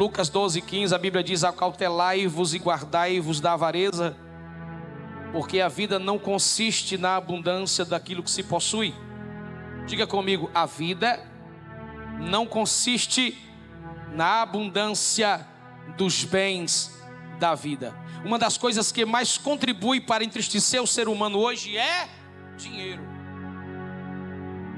Lucas 0.00 0.30
12, 0.30 0.62
15, 0.62 0.94
a 0.94 0.98
Bíblia 0.98 1.22
diz: 1.22 1.44
Acautelai-vos 1.44 2.54
e 2.54 2.58
guardai-vos 2.58 3.38
da 3.38 3.52
avareza, 3.52 4.16
porque 5.30 5.60
a 5.60 5.68
vida 5.68 5.98
não 5.98 6.18
consiste 6.18 6.96
na 6.96 7.16
abundância 7.16 7.84
daquilo 7.84 8.22
que 8.22 8.30
se 8.30 8.42
possui. 8.42 8.94
Diga 9.86 10.06
comigo: 10.06 10.50
a 10.54 10.64
vida 10.64 11.22
não 12.18 12.46
consiste 12.46 13.36
na 14.14 14.40
abundância 14.40 15.46
dos 15.98 16.24
bens 16.24 16.98
da 17.38 17.54
vida. 17.54 17.94
Uma 18.24 18.38
das 18.38 18.56
coisas 18.56 18.90
que 18.90 19.04
mais 19.04 19.36
contribui 19.36 20.00
para 20.00 20.24
entristecer 20.24 20.82
o 20.82 20.86
ser 20.86 21.08
humano 21.08 21.38
hoje 21.38 21.76
é 21.76 22.08
dinheiro. 22.56 23.02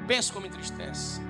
Pense 0.09 0.33
como 0.33 0.47
entristece. 0.47 1.21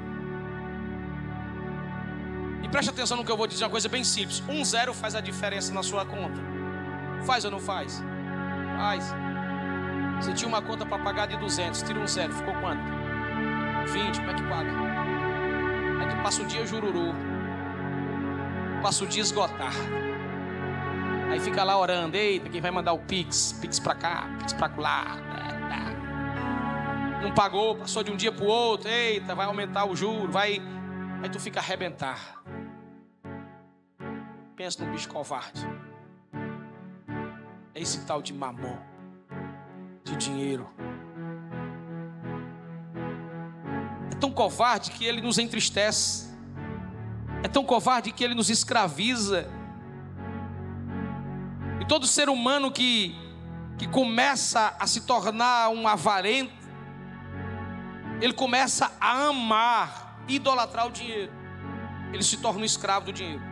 Preste 2.72 2.90
atenção 2.90 3.16
no 3.16 3.24
que 3.24 3.30
eu 3.30 3.36
vou 3.36 3.46
dizer, 3.46 3.62
uma 3.62 3.70
coisa 3.70 3.88
bem 3.88 4.02
simples. 4.02 4.42
Um 4.48 4.64
zero 4.64 4.92
faz 4.92 5.14
a 5.14 5.20
diferença 5.20 5.72
na 5.72 5.82
sua 5.82 6.04
conta. 6.04 6.40
Faz 7.24 7.44
ou 7.44 7.50
não 7.52 7.60
faz? 7.60 8.02
Faz. 8.76 9.14
Você 10.16 10.32
tinha 10.32 10.48
uma 10.48 10.62
conta 10.62 10.84
para 10.84 10.98
pagar 10.98 11.26
de 11.26 11.36
200, 11.36 11.82
tira 11.82 12.00
um 12.00 12.06
zero, 12.06 12.32
ficou 12.32 12.54
quanto? 12.54 12.82
20, 13.92 14.16
como 14.16 14.30
é 14.30 14.34
que 14.34 14.42
paga? 14.42 14.70
Aí 16.00 16.08
tu 16.08 16.22
passa 16.22 16.42
o 16.42 16.46
dia 16.46 16.66
jururu 16.66 17.14
passa 18.82 19.04
o 19.04 19.06
dia 19.06 19.22
esgotar. 19.22 19.72
Aí 21.30 21.40
fica 21.40 21.62
lá 21.62 21.78
orando, 21.78 22.16
eita, 22.16 22.50
quem 22.50 22.60
vai 22.60 22.70
mandar 22.70 22.92
o 22.92 22.98
Pix? 22.98 23.52
Pix 23.52 23.78
pra 23.78 23.94
cá, 23.94 24.28
Pix 24.40 24.52
pra 24.52 24.70
lá. 24.76 25.16
Não 27.22 27.32
pagou, 27.32 27.76
passou 27.76 28.02
de 28.02 28.10
um 28.10 28.16
dia 28.16 28.32
pro 28.32 28.44
outro, 28.44 28.88
eita, 28.88 29.34
vai 29.34 29.46
aumentar 29.46 29.84
o 29.86 29.94
juro, 29.94 30.30
vai. 30.30 30.60
Aí 31.22 31.30
tu 31.30 31.38
fica 31.38 31.60
arrebentar. 31.60 32.41
Pensa 34.62 34.84
num 34.84 34.92
bicho 34.92 35.08
covarde. 35.08 35.66
É 37.74 37.80
esse 37.80 38.06
tal 38.06 38.22
de 38.22 38.32
mamão, 38.32 38.78
de 40.04 40.14
dinheiro. 40.14 40.70
É 44.12 44.14
tão 44.20 44.30
covarde 44.30 44.92
que 44.92 45.04
ele 45.04 45.20
nos 45.20 45.36
entristece 45.38 46.30
é 47.42 47.48
tão 47.48 47.64
covarde 47.64 48.12
que 48.12 48.22
ele 48.22 48.36
nos 48.36 48.50
escraviza. 48.50 49.50
E 51.80 51.84
todo 51.84 52.06
ser 52.06 52.28
humano 52.28 52.70
que, 52.70 53.16
que 53.76 53.88
começa 53.88 54.76
a 54.78 54.86
se 54.86 55.00
tornar 55.00 55.70
um 55.70 55.88
avarento, 55.88 56.54
ele 58.20 58.32
começa 58.32 58.92
a 59.00 59.26
amar, 59.26 60.22
idolatrar 60.28 60.86
o 60.86 60.92
dinheiro. 60.92 61.32
Ele 62.12 62.22
se 62.22 62.36
torna 62.36 62.60
um 62.60 62.64
escravo 62.64 63.06
do 63.06 63.12
dinheiro. 63.12 63.51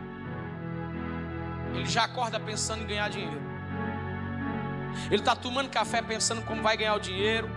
Ele 1.73 1.85
já 1.85 2.03
acorda 2.03 2.39
pensando 2.39 2.83
em 2.83 2.87
ganhar 2.87 3.09
dinheiro. 3.09 3.41
Ele 5.07 5.21
está 5.21 5.35
tomando 5.35 5.69
café 5.69 6.01
pensando 6.01 6.41
como 6.41 6.61
vai 6.61 6.75
ganhar 6.77 6.95
o 6.95 6.99
dinheiro, 6.99 7.49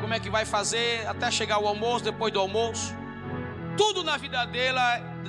como 0.00 0.12
é 0.12 0.20
que 0.20 0.30
vai 0.30 0.44
fazer 0.44 1.06
até 1.06 1.30
chegar 1.30 1.58
o 1.58 1.66
almoço, 1.66 2.04
depois 2.04 2.32
do 2.32 2.38
almoço. 2.38 2.94
Tudo 3.76 4.04
na 4.04 4.16
vida 4.16 4.44
dele, 4.46 4.78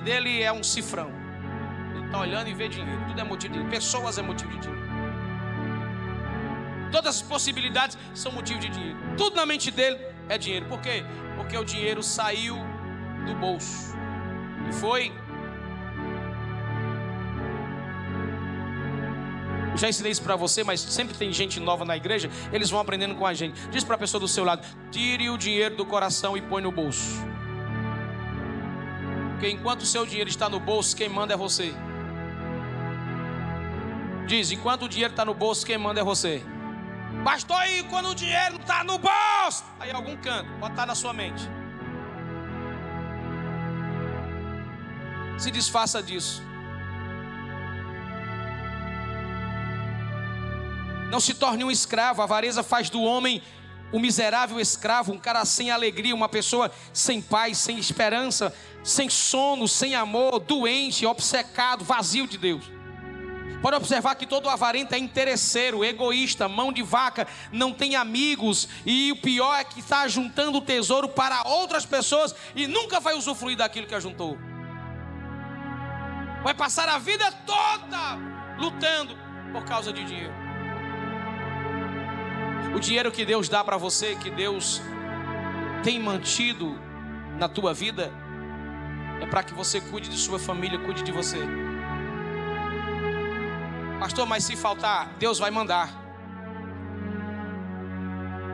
dele 0.04 0.42
é 0.42 0.52
um 0.52 0.64
cifrão. 0.64 1.12
Ele 1.96 2.06
está 2.06 2.20
olhando 2.20 2.48
e 2.50 2.54
vê 2.54 2.68
dinheiro. 2.68 3.06
Tudo 3.08 3.20
é 3.20 3.24
motivo 3.24 3.54
de 3.54 3.60
dinheiro. 3.60 3.70
Pessoas 3.70 4.18
é 4.18 4.22
motivo 4.22 4.52
de 4.52 4.60
dinheiro. 4.60 4.88
Todas 6.92 7.18
as 7.18 7.22
possibilidades 7.22 7.98
são 8.14 8.32
motivo 8.32 8.60
de 8.60 8.70
dinheiro. 8.70 8.98
Tudo 9.18 9.36
na 9.36 9.46
mente 9.46 9.72
dele 9.72 10.00
é 10.30 10.38
dinheiro. 10.38 10.66
Por 10.68 10.80
quê? 10.80 11.04
Porque 11.36 11.58
o 11.58 11.66
dinheiro 11.66 12.02
saiu 12.02 12.58
do 13.26 13.36
bolso 13.36 13.94
e 14.70 14.74
foi. 14.74 15.27
Já 19.78 19.88
ensinei 19.88 20.12
isso 20.12 20.24
para 20.24 20.36
você, 20.36 20.64
mas 20.64 20.82
sempre 20.82 21.16
tem 21.16 21.32
gente 21.32 21.60
nova 21.60 21.86
na 21.86 21.96
igreja, 21.96 22.30
eles 22.52 22.70
vão 22.70 22.80
aprendendo 22.80 23.16
com 23.16 23.26
a 23.26 23.34
gente. 23.34 23.60
Diz 23.70 23.84
para 23.84 23.96
a 23.96 23.98
pessoa 23.98 24.20
do 24.20 24.28
seu 24.28 24.44
lado: 24.44 24.66
tire 24.92 25.30
o 25.30 25.38
dinheiro 25.38 25.76
do 25.76 25.86
coração 25.86 26.36
e 26.36 26.42
põe 26.42 26.62
no 26.62 26.72
bolso. 26.72 27.24
Porque 29.32 29.50
enquanto 29.50 29.82
o 29.82 29.86
seu 29.86 30.04
dinheiro 30.04 30.30
está 30.30 30.50
no 30.50 30.60
bolso, 30.60 30.96
quem 30.96 31.08
manda 31.08 31.36
é 31.36 31.38
você. 31.38 31.72
Diz, 34.26 34.52
enquanto 34.52 34.86
o 34.86 34.90
dinheiro 34.90 35.14
está 35.14 35.24
no 35.24 35.34
bolso, 35.34 35.64
quem 35.64 35.78
manda 35.78 36.02
é 36.02 36.04
você. 36.04 36.44
Pastor, 37.24 37.56
aí 37.58 37.84
quando 37.84 38.10
o 38.10 38.16
dinheiro 38.16 38.56
está 38.56 38.84
no 38.84 38.98
bolso, 38.98 39.64
aí 39.80 39.92
algum 39.92 40.18
canto, 40.18 40.50
pode 40.60 40.74
estar 40.74 40.86
na 40.88 40.96
sua 40.96 41.14
mente. 41.14 41.48
Se 45.38 45.52
desfaça 45.52 46.02
disso. 46.02 46.42
Não 51.10 51.20
se 51.20 51.34
torne 51.34 51.64
um 51.64 51.72
escravo. 51.72 52.22
A 52.22 52.26
avareza 52.26 52.64
faz 52.64 52.90
do 52.90 53.02
homem 53.02 53.42
o 53.92 54.00
miserável 54.00 54.60
escravo, 54.60 55.14
um 55.14 55.18
cara 55.18 55.46
sem 55.46 55.72
alegria, 55.72 56.14
uma 56.14 56.28
pessoa 56.28 56.72
sem 56.92 57.22
paz, 57.22 57.58
sem 57.58 57.78
esperança, 57.78 58.54
sem 58.84 59.10
sono, 59.10 59.68
sem 59.68 59.96
amor, 59.96 60.40
doente, 60.40 61.06
obcecado, 61.06 61.86
vazio 61.86 62.28
de 62.28 62.38
Deus. 62.38 62.70
Pode 63.62 63.78
observar 63.78 64.16
que 64.16 64.28
todo 64.28 64.50
avarento 64.50 64.94
é 64.94 64.98
interesseiro, 65.00 65.84
egoísta, 65.84 66.48
mão 66.48 66.72
de 66.72 66.84
vaca, 66.84 67.28
não 67.52 67.74
tem 67.74 67.96
amigos, 67.96 68.68
e 68.86 69.12
o 69.12 69.22
pior 69.22 69.56
é 69.56 69.64
que 69.64 69.80
está 69.80 70.08
juntando 70.08 70.62
tesouro 70.62 71.10
para 71.10 71.48
outras 71.48 71.86
pessoas 71.86 72.36
e 72.56 72.68
nunca 72.68 73.00
vai 73.00 73.16
usufruir 73.16 73.58
daquilo 73.58 73.88
que 73.88 73.96
ajuntou. 73.96 74.38
Vai 76.44 76.54
passar 76.54 76.88
a 76.88 77.00
vida 77.00 77.32
toda 77.46 78.16
lutando 78.60 79.18
por 79.52 79.66
causa 79.66 79.92
de 79.92 80.04
dinheiro. 80.04 80.47
O 82.78 82.80
dinheiro 82.80 83.12
que 83.12 83.26
Deus 83.26 83.50
dá 83.50 83.64
para 83.64 83.76
você, 83.76 84.16
que 84.18 84.30
Deus 84.30 84.80
tem 85.84 86.00
mantido 86.00 86.80
na 87.40 87.50
tua 87.50 87.74
vida, 87.74 88.12
é 89.20 89.26
para 89.26 89.42
que 89.42 89.52
você 89.52 89.82
cuide 89.82 90.08
de 90.08 90.16
sua 90.16 90.38
família, 90.38 90.78
cuide 90.78 91.02
de 91.02 91.12
você. 91.12 91.40
Pastor, 94.00 94.28
mas 94.28 94.44
se 94.44 94.56
faltar, 94.56 95.08
Deus 95.18 95.40
vai 95.40 95.50
mandar. 95.50 95.90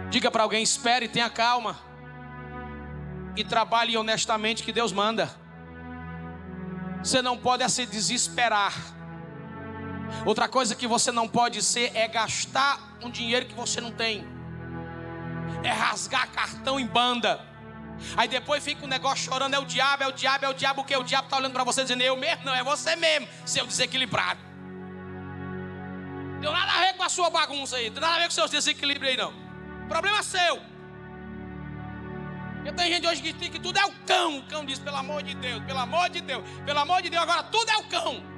Diga 0.09 0.31
para 0.31 0.43
alguém: 0.43 0.63
espere, 0.63 1.09
tenha 1.09 1.29
calma. 1.29 1.75
E 3.35 3.43
trabalhe 3.43 3.97
honestamente 3.97 4.63
que 4.63 4.71
Deus 4.71 4.93
manda. 4.93 5.29
Você 7.03 7.21
não 7.21 7.37
pode 7.37 7.69
se 7.69 7.85
desesperar. 7.85 8.73
Outra 10.25 10.47
coisa 10.47 10.75
que 10.75 10.87
você 10.87 11.11
não 11.11 11.27
pode 11.27 11.61
ser 11.61 11.91
é 11.95 12.07
gastar 12.07 12.97
um 13.01 13.09
dinheiro 13.09 13.45
que 13.45 13.53
você 13.53 13.81
não 13.81 13.91
tem. 13.91 14.25
É 15.63 15.71
rasgar 15.71 16.29
cartão 16.31 16.79
em 16.79 16.85
banda. 16.85 17.39
Aí 18.17 18.27
depois 18.27 18.63
fica 18.63 18.83
o 18.83 18.87
negócio 18.87 19.31
chorando, 19.31 19.53
é 19.53 19.59
o 19.59 19.65
diabo, 19.65 20.03
é 20.03 20.07
o 20.07 20.11
diabo, 20.11 20.45
é 20.45 20.49
o 20.49 20.53
diabo, 20.53 20.81
o 20.81 20.83
que? 20.83 20.95
O 20.95 21.03
diabo 21.03 21.25
está 21.25 21.37
olhando 21.37 21.53
para 21.53 21.63
você 21.63 21.81
dizendo, 21.81 22.01
eu 22.01 22.17
mesmo, 22.17 22.45
não, 22.45 22.55
é 22.55 22.63
você 22.63 22.95
mesmo, 22.95 23.27
seu 23.45 23.65
desequilibrado. 23.65 24.39
Deu 26.41 26.51
nada 26.51 26.71
a 26.71 26.79
ver 26.81 26.93
com 26.97 27.03
a 27.03 27.09
sua 27.09 27.29
bagunça 27.29 27.77
aí, 27.77 27.89
deu 27.89 28.01
nada 28.01 28.15
a 28.15 28.19
ver 28.19 28.25
com 28.25 28.31
seus 28.31 28.51
desequilíbrios 28.51 29.11
aí, 29.11 29.17
não. 29.17 29.33
Problema 29.87 30.21
seu. 30.23 30.61
Porque 32.55 32.71
tem 32.73 32.93
gente 32.93 33.07
hoje 33.07 33.21
que 33.21 33.33
diz 33.33 33.49
que 33.49 33.59
tudo 33.59 33.77
é 33.77 33.85
o 33.85 33.91
cão. 34.05 34.39
O 34.39 34.43
cão 34.47 34.65
diz, 34.65 34.79
pelo 34.79 34.95
amor 34.95 35.21
de 35.21 35.33
Deus, 35.35 35.63
pelo 35.63 35.79
amor 35.79 36.09
de 36.09 36.21
Deus, 36.21 36.43
pelo 36.65 36.79
amor 36.79 37.01
de 37.01 37.09
Deus, 37.09 37.23
agora 37.23 37.43
tudo 37.43 37.69
é 37.69 37.77
o 37.77 37.83
cão. 37.83 38.32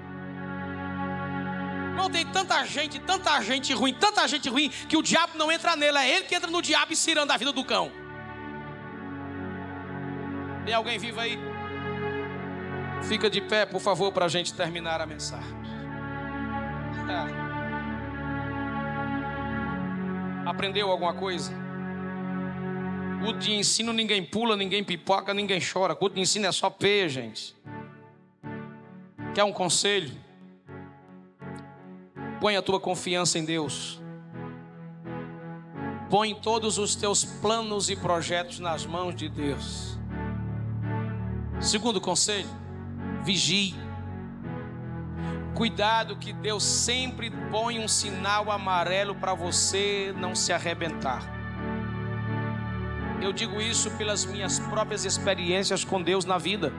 Não 1.95 2.09
tem 2.09 2.25
tanta 2.25 2.63
gente, 2.65 2.99
tanta 2.99 3.41
gente 3.41 3.73
ruim, 3.73 3.93
tanta 3.93 4.27
gente 4.27 4.49
ruim, 4.49 4.69
que 4.69 4.97
o 4.97 5.01
diabo 5.01 5.37
não 5.37 5.51
entra 5.51 5.75
nele, 5.75 5.97
é 5.97 6.17
ele 6.17 6.25
que 6.25 6.35
entra 6.35 6.51
no 6.51 6.61
diabo 6.61 6.91
e 6.91 6.95
cirando 6.95 7.31
a 7.31 7.37
vida 7.37 7.51
do 7.51 7.63
cão. 7.63 7.91
Tem 10.65 10.73
alguém 10.73 10.97
vivo 10.97 11.19
aí? 11.19 11.39
Fica 13.07 13.29
de 13.29 13.39
pé, 13.39 13.65
por 13.65 13.79
favor, 13.79 14.11
para 14.11 14.25
a 14.25 14.27
gente 14.27 14.53
terminar 14.53 14.99
a 14.99 15.05
mensagem. 15.05 15.55
É. 17.07 17.45
Aprendeu 20.49 20.89
alguma 20.89 21.13
coisa? 21.13 21.53
Culto 23.23 23.39
de 23.39 23.53
ensino 23.53 23.93
ninguém 23.93 24.23
pula, 24.23 24.55
ninguém 24.55 24.83
pipoca, 24.83 25.33
ninguém 25.33 25.59
chora. 25.61 25.95
Culto 25.95 26.15
de 26.15 26.21
ensino 26.21 26.45
é 26.45 26.51
só 26.51 26.69
P, 26.69 27.07
gente. 27.09 27.55
Quer 29.33 29.43
um 29.43 29.51
conselho? 29.51 30.24
Põe 32.45 32.57
a 32.57 32.61
tua 32.61 32.79
confiança 32.79 33.39
em 33.39 33.43
Deus. 33.43 33.99
Põe 36.11 36.35
todos 36.35 36.77
os 36.77 36.95
teus 36.95 37.25
planos 37.25 37.89
e 37.89 37.95
projetos 37.95 38.59
nas 38.59 38.85
mãos 38.85 39.15
de 39.15 39.27
Deus. 39.27 39.97
Segundo 41.59 41.99
conselho, 41.99 42.47
vigie. 43.23 43.73
Cuidado 45.55 46.17
que 46.17 46.31
Deus 46.33 46.63
sempre 46.63 47.31
põe 47.49 47.79
um 47.79 47.87
sinal 47.87 48.51
amarelo 48.51 49.15
para 49.15 49.33
você 49.33 50.13
não 50.15 50.35
se 50.35 50.53
arrebentar. 50.53 51.23
Eu 53.23 53.33
digo 53.33 53.59
isso 53.59 53.89
pelas 53.97 54.23
minhas 54.23 54.59
próprias 54.59 55.03
experiências 55.03 55.83
com 55.83 55.99
Deus 55.99 56.25
na 56.25 56.37
vida. 56.37 56.71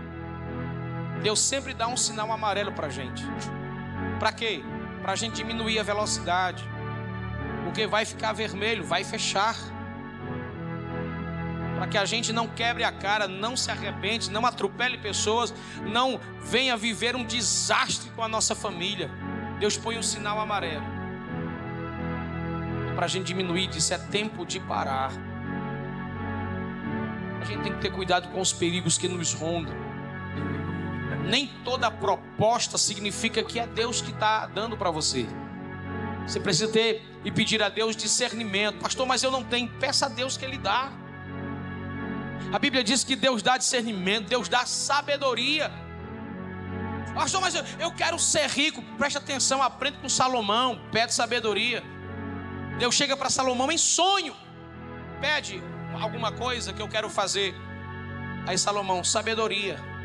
Deus 1.24 1.40
sempre 1.40 1.74
dá 1.74 1.88
um 1.88 1.96
sinal 1.96 2.30
amarelo 2.30 2.70
para 2.70 2.88
gente. 2.88 3.24
Para 4.20 4.30
quê? 4.30 4.62
Para 5.06 5.12
a 5.12 5.16
gente 5.16 5.36
diminuir 5.36 5.78
a 5.78 5.84
velocidade. 5.84 6.64
Porque 7.62 7.86
vai 7.86 8.04
ficar 8.04 8.32
vermelho, 8.32 8.82
vai 8.82 9.04
fechar 9.04 9.54
para 11.76 11.86
que 11.86 11.96
a 11.96 12.04
gente 12.04 12.32
não 12.32 12.48
quebre 12.48 12.82
a 12.82 12.90
cara, 12.90 13.28
não 13.28 13.56
se 13.56 13.70
arrebente, 13.70 14.32
não 14.32 14.44
atropele 14.44 14.98
pessoas, 14.98 15.54
não 15.84 16.18
venha 16.40 16.76
viver 16.76 17.14
um 17.14 17.24
desastre 17.24 18.10
com 18.16 18.22
a 18.24 18.26
nossa 18.26 18.52
família. 18.56 19.08
Deus 19.60 19.76
põe 19.76 19.96
um 19.96 20.02
sinal 20.02 20.40
amarelo 20.40 20.84
para 22.96 23.04
a 23.04 23.08
gente 23.08 23.26
diminuir 23.26 23.68
disso. 23.68 23.94
É 23.94 23.98
tempo 23.98 24.44
de 24.44 24.58
parar. 24.58 25.12
A 27.40 27.44
gente 27.44 27.62
tem 27.62 27.72
que 27.72 27.80
ter 27.80 27.92
cuidado 27.92 28.26
com 28.30 28.40
os 28.40 28.52
perigos 28.52 28.98
que 28.98 29.06
nos 29.06 29.32
rondam. 29.34 29.85
Nem 31.26 31.48
toda 31.64 31.90
proposta 31.90 32.78
significa 32.78 33.42
que 33.42 33.58
é 33.58 33.66
Deus 33.66 34.00
que 34.00 34.12
está 34.12 34.46
dando 34.46 34.76
para 34.76 34.90
você. 34.90 35.26
Você 36.26 36.40
precisa 36.40 36.70
ter 36.70 37.04
e 37.24 37.30
pedir 37.30 37.62
a 37.62 37.68
Deus 37.68 37.96
discernimento. 37.96 38.78
Pastor, 38.78 39.06
mas 39.06 39.22
eu 39.22 39.30
não 39.30 39.42
tenho. 39.42 39.68
Peça 39.78 40.06
a 40.06 40.08
Deus 40.08 40.36
que 40.36 40.44
Ele 40.44 40.56
dá. 40.56 40.90
A 42.52 42.58
Bíblia 42.58 42.84
diz 42.84 43.02
que 43.02 43.16
Deus 43.16 43.42
dá 43.42 43.56
discernimento, 43.56 44.28
Deus 44.28 44.48
dá 44.48 44.64
sabedoria. 44.64 45.70
Pastor, 47.14 47.40
mas 47.40 47.54
eu, 47.54 47.64
eu 47.78 47.90
quero 47.92 48.18
ser 48.18 48.48
rico. 48.48 48.82
Preste 48.96 49.18
atenção, 49.18 49.62
aprende 49.62 49.98
com 49.98 50.08
Salomão, 50.08 50.80
pede 50.92 51.12
sabedoria. 51.12 51.82
Deus 52.78 52.94
chega 52.94 53.16
para 53.16 53.30
Salomão 53.30 53.72
em 53.72 53.78
sonho, 53.78 54.36
pede 55.20 55.62
alguma 56.00 56.30
coisa 56.30 56.72
que 56.72 56.82
eu 56.82 56.88
quero 56.88 57.08
fazer. 57.08 57.54
Aí 58.46 58.56
Salomão, 58.56 59.02
sabedoria. 59.02 59.95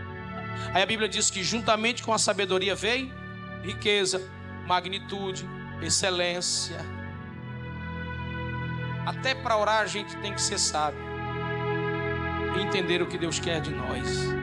Aí 0.74 0.82
a 0.82 0.86
Bíblia 0.86 1.10
diz 1.10 1.30
que 1.30 1.44
juntamente 1.44 2.04
com 2.04 2.14
a 2.14 2.18
sabedoria 2.18 2.76
veio 2.76 3.12
riqueza, 3.64 4.22
magnitude, 4.66 5.48
excelência. 5.82 6.78
Até 9.06 9.34
para 9.36 9.58
orar 9.58 9.82
a 9.82 9.86
gente 9.86 10.16
tem 10.18 10.34
que 10.34 10.42
ser 10.42 10.60
sábio 10.60 11.00
e 12.58 12.62
entender 12.62 13.02
o 13.02 13.08
que 13.08 13.18
Deus 13.18 13.40
quer 13.40 13.62
de 13.62 13.72
nós. 13.72 14.41